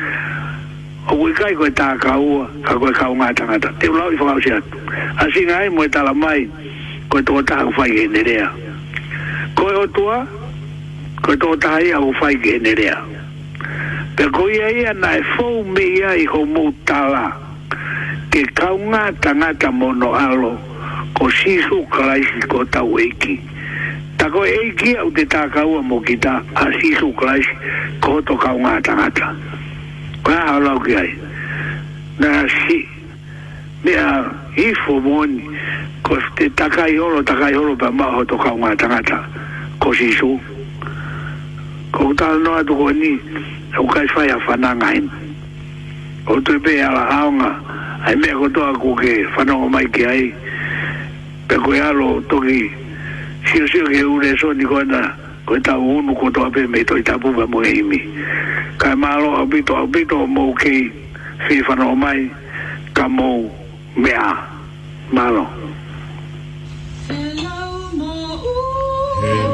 [1.11, 4.78] o ui kai koe tā kaua ka koe kaunga tangata te ulau i fakausi atu
[5.18, 6.47] a singa ai mo e tala mai
[7.11, 8.47] koe tō tā kufai ke nerea
[9.59, 10.22] koe otua
[11.26, 13.18] koe tō tā ia kufai ke nerea
[14.17, 17.31] pe ko ia ia na e fou me ia i ho mutala
[18.35, 20.59] ke kaunga tangata mono alo
[21.15, 23.39] ko sisu kraisi ko tau eiki
[24.19, 27.55] tako eiki au te tākaua mo ki ta a sisu kraisi
[28.03, 29.31] ko to kaunga tangata
[30.27, 31.11] kua alau ki ai
[32.19, 32.83] na si
[33.85, 34.27] me a
[34.59, 35.39] hifo moni
[36.03, 39.23] ko te takai holo takai holo pa maho to kaunga tangata
[39.79, 40.35] ko sisu
[41.95, 43.15] ko tala noa tuko ni
[43.79, 45.11] au kai fai a whananga him
[46.27, 47.53] o tui pe ala haonga
[48.07, 50.35] ai mea kotoa ku ke whanonga mai ki ai
[51.49, 52.71] pe koe alo toki
[53.49, 55.14] sio sio ke ure so ni koena
[55.47, 58.01] koe tau unu kotoa pe me toi tapupa mo himi
[58.79, 60.91] kai malo au pito au pito mou kei
[61.49, 62.29] fi whanonga mai
[62.95, 63.51] ka mou
[63.97, 64.37] mea
[65.12, 65.47] malo
[67.11, 69.49] Hello, mo, ooh.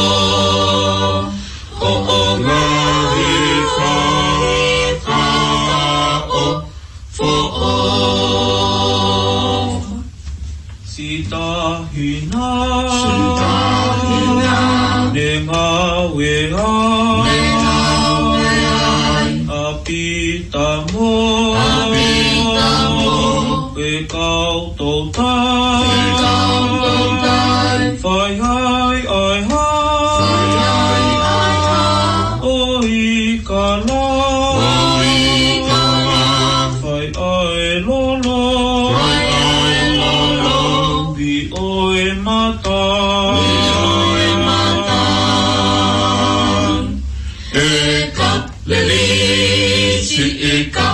[50.21, 50.90] Chiika.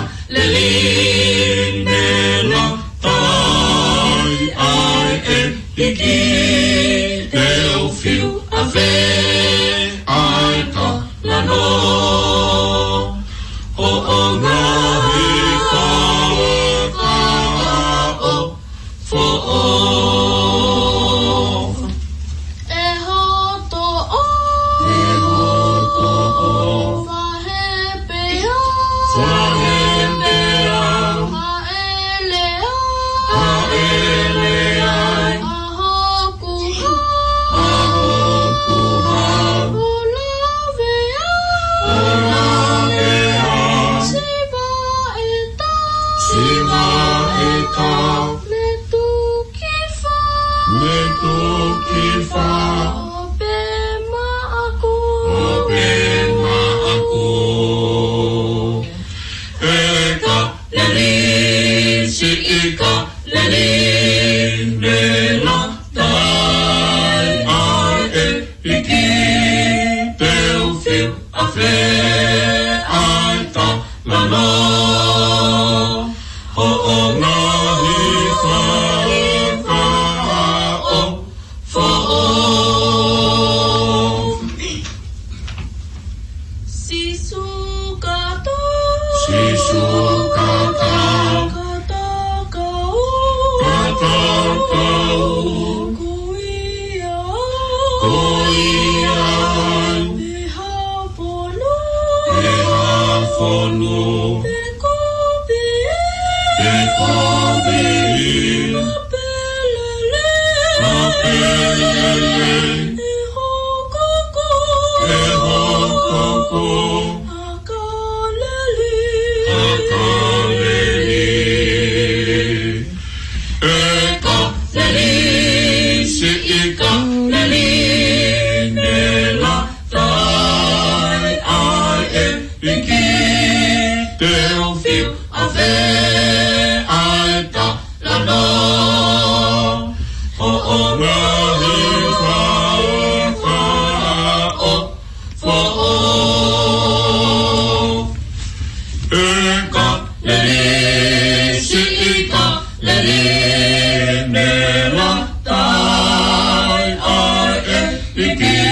[158.18, 158.65] It is.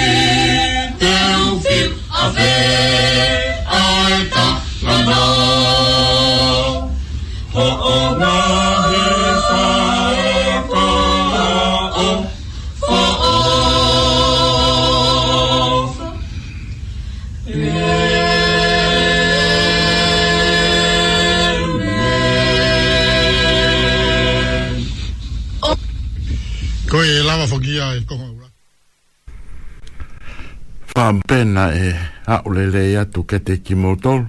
[31.35, 31.91] pena e
[32.33, 34.21] a ulele ia tu ke te ki motol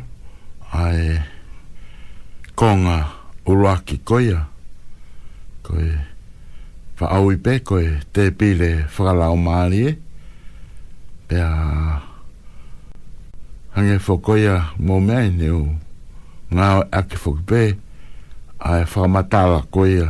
[0.73, 1.11] a e
[2.57, 2.98] konga
[3.45, 4.40] ulua ki koia
[5.61, 5.91] ko e
[6.98, 9.94] wha au pe ko e te pile whakala o maari e
[11.30, 11.52] pe a
[13.77, 14.56] hange whakoia
[14.86, 15.61] mō mea i neu
[16.57, 16.68] ngā
[16.99, 17.61] ake whakipe
[18.69, 20.10] a e whakamatawa koia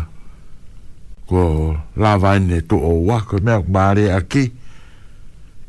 [1.28, 1.44] ko
[2.02, 2.32] lawa
[2.70, 4.46] tu o wako mea maari aki ki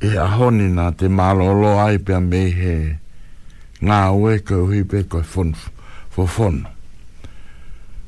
[0.07, 2.75] e ahoni nā te malolo ai pia me he
[3.89, 5.51] ngā ue kau hui pe koe fun
[6.15, 6.61] fo fun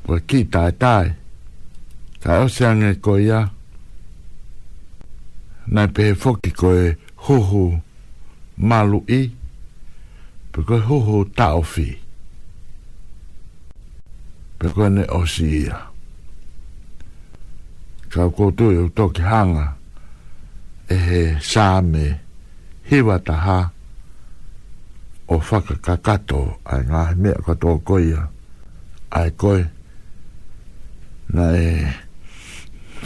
[0.05, 1.07] ko ki tai tai
[2.23, 3.39] ka o seange ko ia
[5.73, 6.93] nai pe he foki koe
[7.25, 7.63] huhu
[8.69, 9.21] malu i
[10.51, 11.85] pe koe huhu tau fi
[14.59, 15.77] pe koe ne osi ia
[18.13, 19.78] ka kou tui e toki hanga hanga
[20.89, 21.21] ehe
[21.51, 22.19] sāme
[22.89, 23.57] hewa taha
[25.29, 26.39] o whakakakato
[26.75, 28.23] ai ngā mea katoa koia
[29.21, 29.61] ai koe
[31.35, 31.67] na e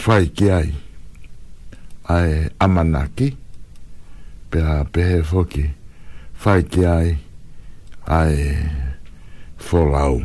[0.03, 0.69] whai ki ai
[2.15, 2.29] ai
[2.67, 3.27] amanaki
[4.51, 4.59] pe
[4.95, 5.65] pehe foki
[6.45, 7.09] whai ki ai
[8.19, 8.37] ai
[9.65, 10.15] wholau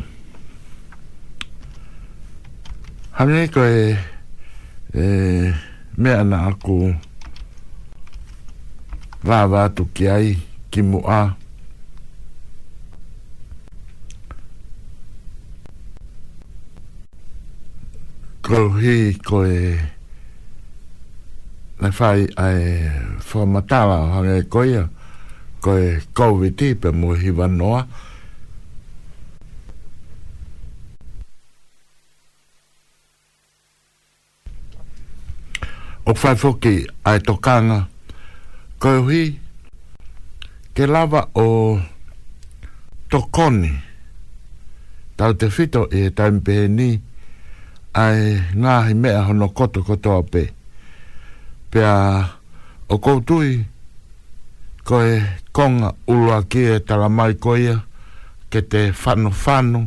[3.19, 5.05] hane koe e, e
[5.99, 6.81] mea na aku
[9.25, 10.37] rāwā tu ki ai
[10.71, 11.35] ki mu a
[18.47, 18.95] kauhi
[19.27, 19.77] ko e
[21.81, 22.63] nei whai a e
[23.31, 24.83] whamatawa hanga e koia
[25.61, 27.37] ko e kauwiti pe muhi hi o
[36.21, 36.73] whai whoki
[37.03, 37.87] ai e tokanga
[38.79, 39.23] Ko hi
[40.75, 41.45] ke lava o
[43.11, 43.71] tokoni.
[45.17, 46.89] Tau te fito e tau mpeni
[48.03, 48.21] ai
[48.61, 50.43] ngāhi mea hono koto kotoa pe.
[51.71, 51.93] Pea
[52.93, 53.51] o koutui
[54.89, 55.09] Koe
[55.55, 57.51] konga ulua ki e tala mai ko
[58.51, 59.79] ke te whanu whanu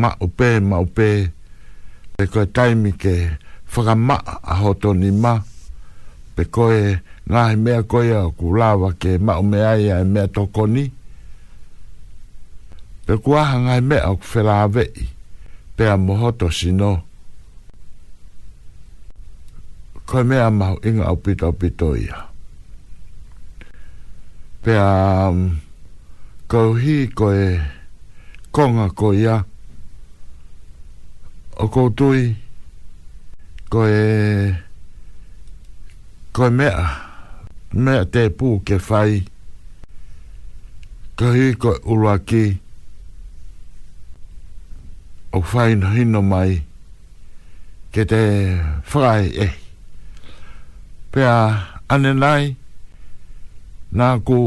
[0.00, 1.08] ma upe ma upe
[2.16, 3.14] pe ko taimi ke
[3.72, 4.20] whakamaa
[4.52, 5.32] a hoto ni ma
[6.34, 6.80] pe ko e koe
[7.30, 10.84] nga he mea koia ku lawa ke mao me ai e mea toko ni.
[13.06, 15.06] Pe kuaha nga he mea ku whera avei,
[15.76, 16.48] pe a mohoto
[16.80, 16.92] no.
[20.10, 22.18] Koe mea mau inga au pito pito ia.
[24.60, 24.90] Pe a
[25.30, 25.54] um, mm,
[26.50, 27.54] kauhi koe
[28.50, 29.36] konga koia,
[31.62, 32.24] o koutui
[33.70, 33.94] koe koe mea
[36.34, 36.50] koe
[36.98, 37.09] mea
[37.72, 39.20] ne te pu ke fai
[41.18, 42.44] ka hi ko uraki
[45.32, 46.56] o fai na hino mai
[47.94, 48.20] ke te
[48.92, 49.48] whai e
[51.14, 51.36] pea
[51.94, 52.46] ane nai
[53.98, 54.38] nā ku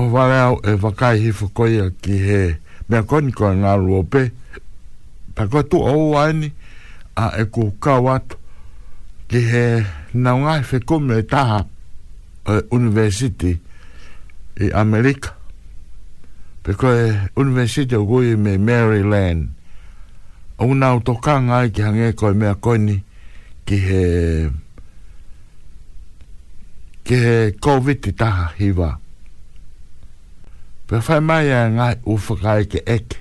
[0.00, 2.40] o wareau e wakai hi whakoia ki he
[2.88, 4.22] mea koni koe ngā ruope
[5.34, 6.52] pa koe tu o waini
[7.24, 8.36] a e ku kau atu
[9.32, 9.64] ki he
[10.14, 11.64] na unga e whekome e taha
[12.46, 13.56] uh, university
[14.60, 15.32] i Amerika.
[16.62, 19.48] Peko e university o gui me Maryland.
[20.58, 23.02] O unna o tokanga ai ki hange koe mea koini
[23.64, 24.04] ki he
[27.04, 28.96] ki he COVID i taha hiwa.
[30.88, 33.18] Pe whai mai e ngai uwhakai ke eke.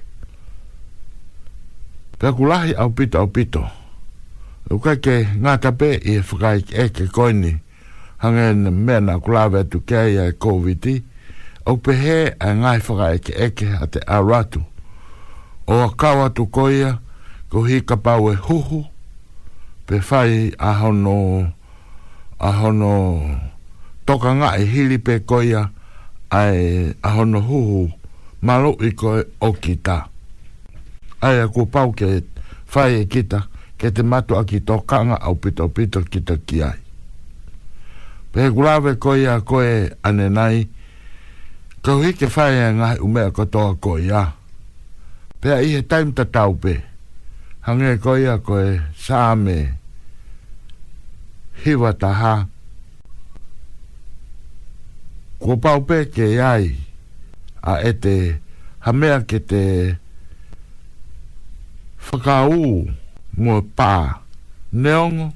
[2.17, 3.27] Pe kulahi au pito au pito.
[3.27, 3.86] Pe kulahi au pito
[4.69, 5.13] o kai ke
[5.43, 7.51] ngā tape i e whakai e ke koini
[8.23, 10.87] hanga ina mea nā kulawe atu kia i ai COVID
[11.71, 12.15] o pe he
[12.47, 14.63] a ngai whakai e ke eke a te aratu
[15.67, 16.97] o a kau atu koia
[17.51, 18.81] ko hi ka pau e huhu
[19.87, 21.15] pe whai a hono
[22.37, 22.93] a hono
[24.05, 25.69] toka ngā e hili pe koia
[26.29, 27.85] ai a hono huhu
[28.43, 30.01] malo i koe o kita
[31.23, 32.17] ai a ku pau ke
[32.73, 36.35] whai e kita ai ke te mato a ki tokanga au pito pito ki te
[36.47, 36.77] kiai.
[38.33, 39.71] Pe kurawe koe a koe
[40.07, 40.65] ane nai,
[41.85, 44.25] kau hi ke whae a ngai umea katoa koe a.
[45.41, 46.73] Pe a ihe taim ta tau pe,
[47.69, 49.57] hange koe a koe saame,
[51.63, 52.35] hiwa taha.
[55.39, 56.73] Kua pau pe ke iai,
[57.61, 58.15] a e te
[58.85, 59.61] hamea ke te
[62.09, 62.89] whakau,
[63.43, 63.91] ngō pā
[64.73, 65.27] neongo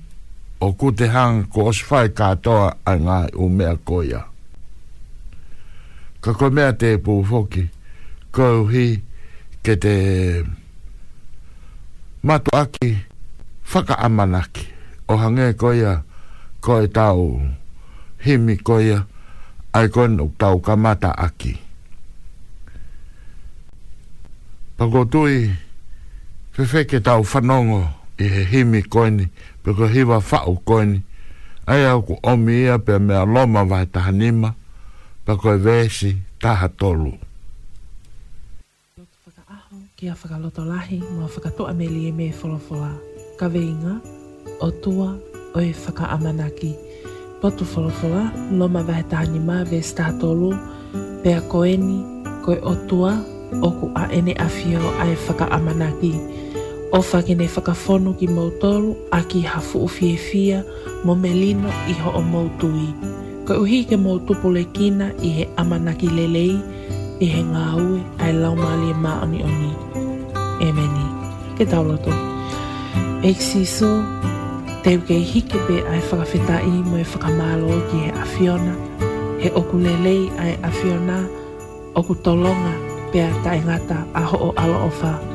[0.65, 1.05] o kute
[1.53, 4.23] ko osfai katoa a ngā o mea koia.
[6.21, 7.63] Ka ko mea te pūwhoki,
[8.31, 9.01] kauhi
[9.63, 9.95] ke te
[12.23, 12.89] matu aki
[13.71, 14.65] whaka amanaki
[15.07, 16.01] o hange koia
[16.61, 17.41] ko tau
[18.25, 19.05] himi koia
[19.73, 21.53] ai ko no tau kamata aki.
[24.77, 24.77] Pagotui
[25.37, 25.70] Pagotui
[26.61, 27.89] pefe tau whanongo
[28.21, 29.25] i he himi koini,
[29.63, 31.01] peko hiwa whao koini,
[31.65, 34.53] ai au ku omi ia pe mea loma vai tahanima,
[35.25, 36.09] peko e vesi
[36.41, 37.17] taha tolu.
[39.25, 42.91] Whakaaho ki a whakaloto lahi mo a whakatoa me li e me wholawhola.
[43.41, 43.93] Ka veinga,
[44.61, 45.17] o tua,
[45.57, 45.73] o e
[46.13, 46.77] amanaki.
[47.41, 50.53] Potu wholawhola, loma vai tahanima vesi taha tolu,
[51.23, 51.97] pea koeni,
[52.45, 53.17] koe o tua,
[53.65, 56.13] o ku a ene a fio a e whakaamanaki.
[56.13, 56.50] Koe
[56.91, 60.63] o whake nei whakafono ki mautoro a ki hafu o fiefia
[61.05, 62.91] mo melino i ho o mautui.
[63.47, 66.57] Ka uhi ke mautupo le kina i he amanaki lelei
[67.23, 69.71] i he ngā ue ai laumali e maoni oni.
[70.67, 71.05] E meni.
[71.57, 72.11] Ke tauloto.
[73.23, 73.89] Eksi so,
[74.83, 78.75] te uke i hike pe ai whakafeta i mo e whakamalo ki he afiona.
[79.39, 81.23] He oku lelei ai afiona,
[81.95, 82.75] oku tolonga
[83.13, 85.30] pe a taingata a ho o alo o whaa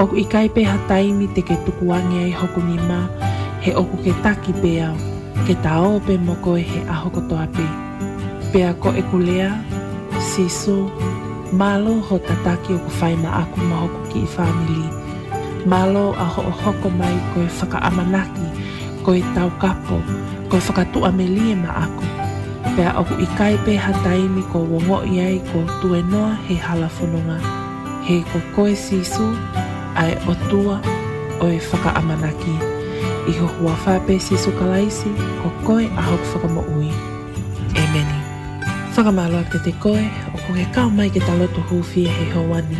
[0.00, 3.06] o ku ikai pe hataimi te ke tukuangi ai hoku ni mā,
[3.64, 4.92] he oku ke taki pea,
[5.46, 7.66] ke tā o pe moko e he aho kotoa pe.
[8.52, 9.50] Pea ko e kulea,
[10.32, 10.88] sisu,
[11.52, 14.82] malo ho tataki o ku whaima aku ma hoku ki i family.
[15.70, 18.46] Malo a ho o hoko mai ko e whaka amanaki,
[19.04, 20.00] ko e tau kapo,
[20.48, 22.04] ko e whakatua me lie ma aku.
[22.76, 27.36] Pea oku ikai pe hataimi ko wongo iai ko tuenoa he halafononga.
[28.06, 30.78] He ko koe sisu, he ko koe sisu, ai o tua
[31.40, 32.54] o e whakaamanaki.
[33.30, 35.10] I ho hua whapesi sukalaisi,
[35.42, 36.90] ko koe a hoku whakamaui.
[37.74, 38.18] Emeni.
[38.94, 40.04] Whakamaloa ke te koe,
[40.34, 42.78] o ko ke kao mai ke talo tu hufi he hoani.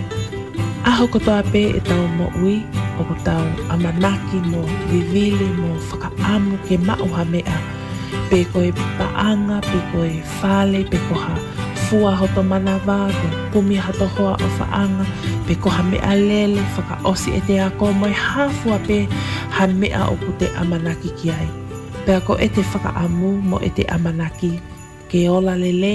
[0.86, 2.62] A hoko toa pe e tau mo ui,
[3.00, 4.60] o ko tau amanaki mo
[4.90, 7.56] vivili mo whakaamu ke mauha mea.
[8.32, 11.59] Pe koe paanga, pe koe whale, pe koha whakamaloa
[11.90, 14.66] fua ho to mana vago po mi ha to ho a fa
[15.46, 18.98] pe ko ha me alele fa ka osi e te ko mai ha fua pe
[19.58, 21.48] ha me a o pute a manaki ki ai
[22.06, 24.52] pe ko ete te fa ka amu mo ete te a manaki
[25.10, 25.94] ke ola lele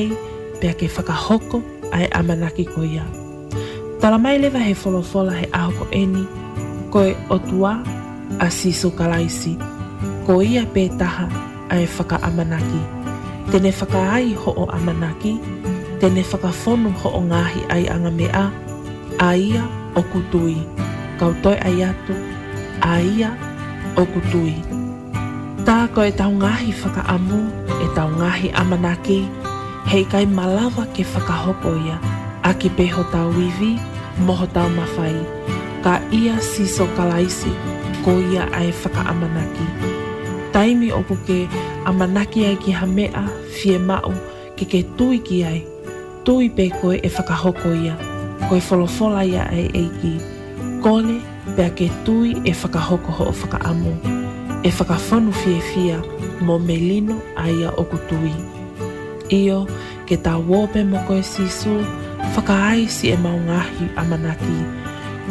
[0.59, 1.57] pe ke fa ka hoko
[1.95, 3.05] ai a manaki ko ia
[4.03, 6.23] tala mai le va he folo fola he a ko eni
[6.91, 7.73] ko e o tua
[8.43, 9.55] a si so kalaisi
[10.27, 11.25] ko ia pe taha
[11.71, 12.83] ai fa ka a manaki
[13.45, 15.37] Tene whakaai ho o amanaki,
[15.99, 18.43] te ne whakafono ho o ngahi ai anga mea,
[19.19, 19.63] a ia
[19.95, 20.57] o kutui.
[21.19, 22.15] Kautoi ai atu,
[22.81, 23.29] a ia
[23.95, 24.55] o kutui.
[25.67, 27.39] Tāko e tau ngahi whakaamu,
[27.83, 29.19] e tau ngahi amanaki,
[29.89, 31.97] hei kai malawa ke whakahopo ia,
[32.43, 33.71] a ki peho tau iwi,
[34.27, 35.17] moho tau mawhai,
[35.85, 37.51] ka ia siso kalaisi,
[38.03, 38.73] ko ia ai
[39.05, 39.67] amanaki.
[40.51, 41.47] Taimi opuke,
[41.85, 43.23] amanaki ai ki hamea,
[43.57, 44.11] fie mau,
[44.57, 45.59] ke ke tui ki ai,
[46.25, 47.93] tui pe koe e whakahoko ia.
[48.49, 50.13] Koe wholofola ia ai eiki.
[50.81, 51.21] Kole
[51.55, 53.93] pea ke tui e whakahoko ho o whakaamo.
[54.65, 56.01] E whakawhanu fie fia
[56.41, 58.33] mo melino aia o kutui.
[59.29, 59.65] Io
[60.09, 61.75] ke tā wōpe mo koe sisu,
[62.87, 64.57] si e maungahi amanaki.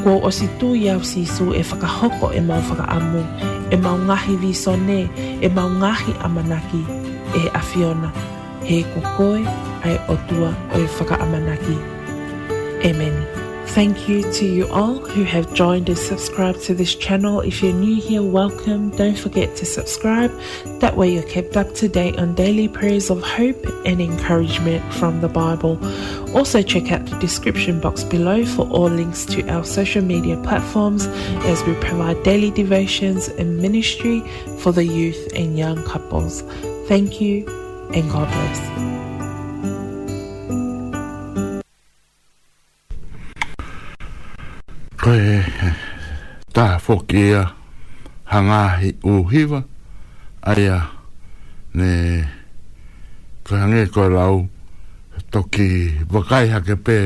[0.05, 3.23] Ko o si tui au sisu e whakahoko e mau whakaamu,
[3.71, 5.09] e maungahi visone,
[5.43, 6.83] e maungahi amanaki,
[7.39, 8.11] e afiona,
[8.63, 9.43] he kokoe,
[9.85, 11.77] ai otua o amanaki.
[12.85, 13.27] Amen.
[13.69, 17.41] Thank you to you all who have joined and subscribed to this channel.
[17.41, 18.91] If you're new here, welcome.
[18.91, 20.31] Don't forget to subscribe.
[20.81, 25.21] That way, you're kept up to date on daily prayers of hope and encouragement from
[25.23, 25.75] the Bible.
[26.37, 31.07] Also, check out the description box below for all links to our social media platforms
[31.53, 34.23] as we provide daily devotions and ministry
[34.61, 36.43] for the youth and young couples.
[36.87, 37.45] Thank you
[37.93, 39.04] and God bless.
[45.05, 45.73] koe
[46.57, 47.41] tā whokea
[48.25, 49.61] hangahi uhiwa
[50.49, 50.79] aia
[51.75, 51.89] ne
[53.45, 54.41] koe hange koe lau
[55.31, 55.69] toki
[56.13, 56.97] wakai hake pē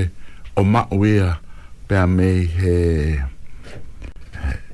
[0.63, 1.33] o mauia
[1.91, 2.75] pē a mei he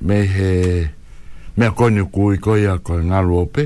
[0.05, 0.49] mei he
[1.57, 3.63] mea koni kui koe a koe ngaro pē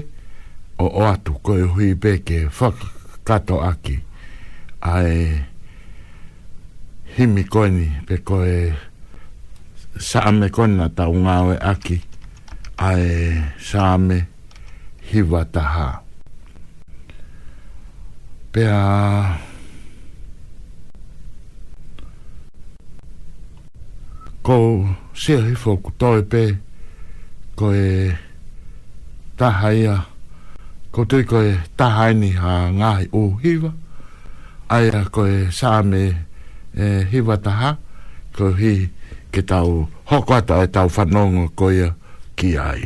[0.77, 3.99] o, o atu koe hui pē ke whakato aki
[4.81, 5.35] ai
[7.17, 8.87] himi koni pē koe, ni, pe koe
[9.99, 11.97] saame kona tau ngāwe aki
[12.77, 14.17] ae saame
[15.11, 15.87] hiwa taha.
[18.53, 18.77] Pea
[24.43, 24.55] ko
[25.13, 26.43] sia hifo ku toi pe
[27.59, 28.15] ko e
[29.39, 29.97] taha ia
[30.91, 33.73] ko tui ko e taha ini ha ngāi o hiwa
[34.71, 36.01] ae ko e saame
[36.73, 37.75] e, hiwa taha
[38.35, 38.89] ko hii
[39.29, 41.93] ke tau hoko ata e tau whanongo koia
[42.35, 42.83] ki ai.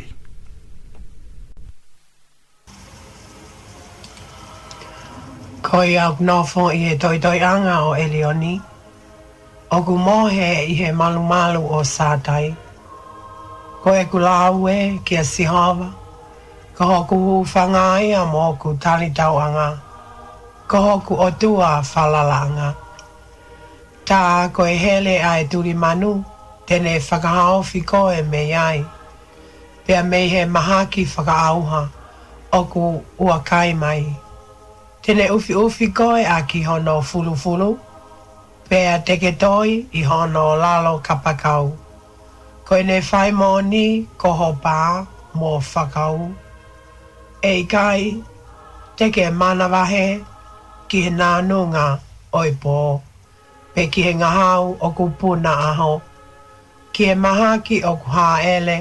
[5.64, 8.60] Koi auk nofo i e toitoi anga o Elioni.
[9.72, 12.52] Oku mohe i he malu malu o sātai.
[13.82, 15.88] Ko e kulaue ki a sihawa.
[16.76, 17.16] Ko hoku
[17.48, 19.70] whanga ai a mōku tali tau anga.
[20.68, 22.70] Ko hoku o tua whalala anga.
[24.04, 26.20] Tā ko hele a e turi manu
[26.66, 28.84] tene whakaao fiko e me iai.
[29.86, 31.82] Pea mei he maha ki whakaauha
[32.52, 32.82] o ku
[33.18, 34.04] ua kai mai.
[35.02, 37.78] Tene ufi ufi koe a ki hono fulu fulu.
[38.68, 41.76] Pea teke toi i hono lalo kapakau.
[42.64, 46.32] Koe ne whai mō ni koho pā mō whakau.
[47.42, 48.22] Ei kai,
[48.96, 50.24] teke mana wahe
[50.88, 51.86] ki he nānunga
[52.32, 52.78] oi pō.
[53.74, 55.92] Pe ki he ngahau o ku o ku puna aho
[56.94, 58.76] ke maha ki o kuha ele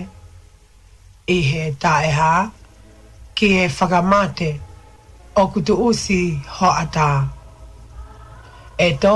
[1.35, 2.33] i he tae ha
[3.39, 4.49] ki e whakamate
[5.41, 6.19] o kutu usi
[6.57, 7.07] ho ata.
[8.77, 9.15] E tō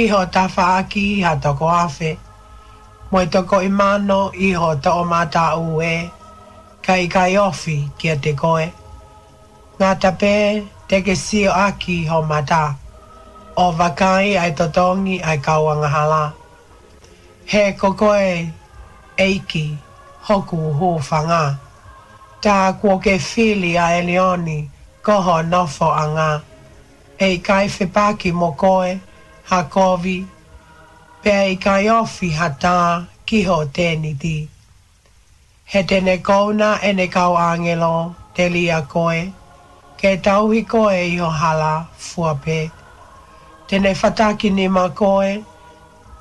[0.00, 2.10] i ho tawha aki ha toko afe,
[3.10, 5.92] mo i toko i mano i ho tō mata ue,
[6.82, 8.68] kai kai ofi kia te koe.
[9.80, 10.34] Ngā tape
[10.88, 12.62] te ke sio aki ho mata,
[13.56, 16.30] o vakai ai totongi ai kauanga halaa
[17.50, 18.36] he kokoe
[19.24, 19.64] eiki
[20.26, 21.40] hoku hō whanga.
[22.44, 24.70] Tā kua ke whili a Elioni
[25.02, 26.42] koho nofo anga.
[27.18, 29.00] E kai whepaki mo koe,
[29.50, 30.16] ha kovi,
[31.22, 32.76] pe e kai ofi ha tā
[33.26, 34.48] ki ho tēni ti.
[35.64, 39.26] He tene kouna e ne kau angelo te lia koe,
[40.00, 42.70] ke tauhi koe i ho hala fuape.
[43.66, 45.42] Tene whataki ni ma koe,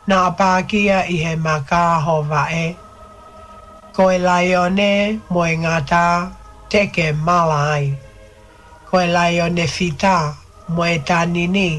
[0.10, 2.76] na apakia i he maka hova e.
[3.96, 4.90] Koe laione
[5.32, 6.06] moe ngata
[6.72, 7.86] teke malai.
[8.90, 10.16] Koe laione fita
[10.76, 11.70] moe tanini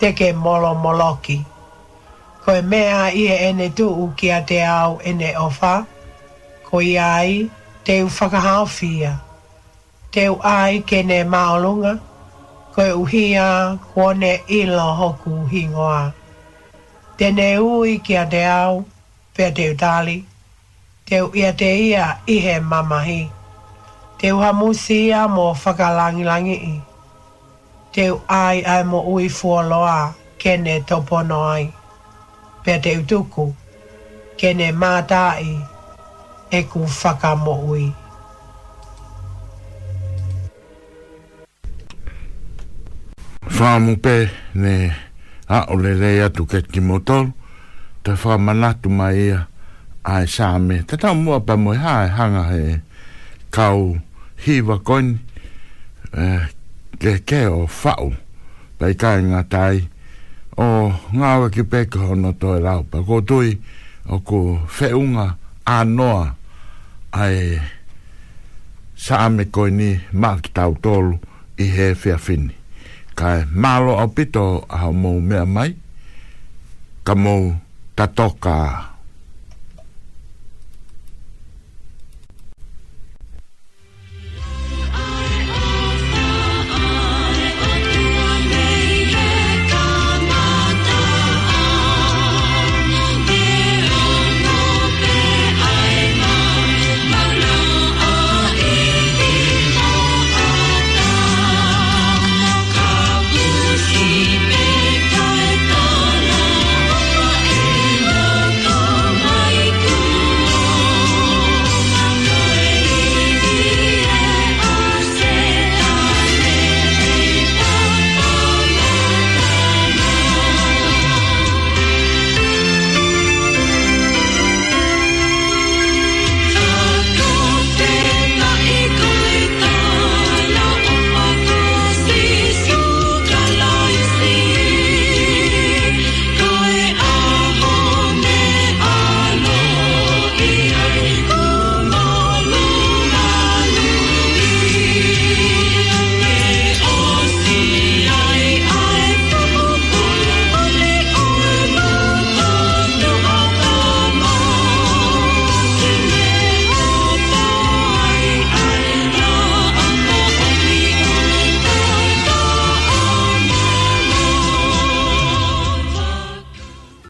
[0.00, 1.38] teke molo moloki.
[2.44, 5.74] Koe mea i he ene tu ukia te au ene ofa.
[6.68, 6.84] Koe
[7.16, 7.30] ai
[7.84, 9.12] te u whakahau fia.
[10.12, 11.92] Te u ai kene maolunga.
[12.74, 13.46] Koe uhia
[13.90, 16.00] kone ilo hoku hingoa.
[16.04, 16.19] Koe
[17.20, 18.78] tene ui ki a te au,
[19.36, 20.22] pe te utali,
[21.04, 23.18] te ia te ia i he mamahi,
[24.18, 26.70] te uha musi ia mo whakalangilangi i,
[27.92, 28.06] te
[28.36, 29.98] ai ai mo ui fuoloa
[30.40, 31.66] kene topono ai,
[32.64, 33.44] pe te utuku,
[34.40, 34.70] kene
[35.44, 35.52] i,
[36.56, 37.92] e ku whakamo ui.
[43.60, 44.16] Whamu pe
[44.54, 45.09] ne
[45.56, 47.30] a o le rei atu ke timotoro
[48.04, 49.18] te whamanatu mai
[50.12, 52.62] a e sāme te tau mua pa mo ha e hanga he
[53.56, 53.80] kau
[54.44, 55.14] hiwa koni
[56.22, 56.42] eh,
[57.02, 58.06] ke ke o whau
[58.78, 59.76] pei kai ngā tai
[60.66, 60.66] o
[61.18, 63.50] ngā waki peka hono toi rau pa ko tui
[64.14, 64.38] o ko
[64.76, 65.26] fe whaunga
[65.76, 66.26] a noa
[67.22, 67.42] a e
[69.06, 69.90] sāme koni
[70.20, 71.16] mā ki tau tolu
[71.64, 72.59] i he whia fini
[73.20, 75.70] kai malo au pito a mou me mai
[77.06, 77.42] ka mou
[77.96, 78.89] tatoka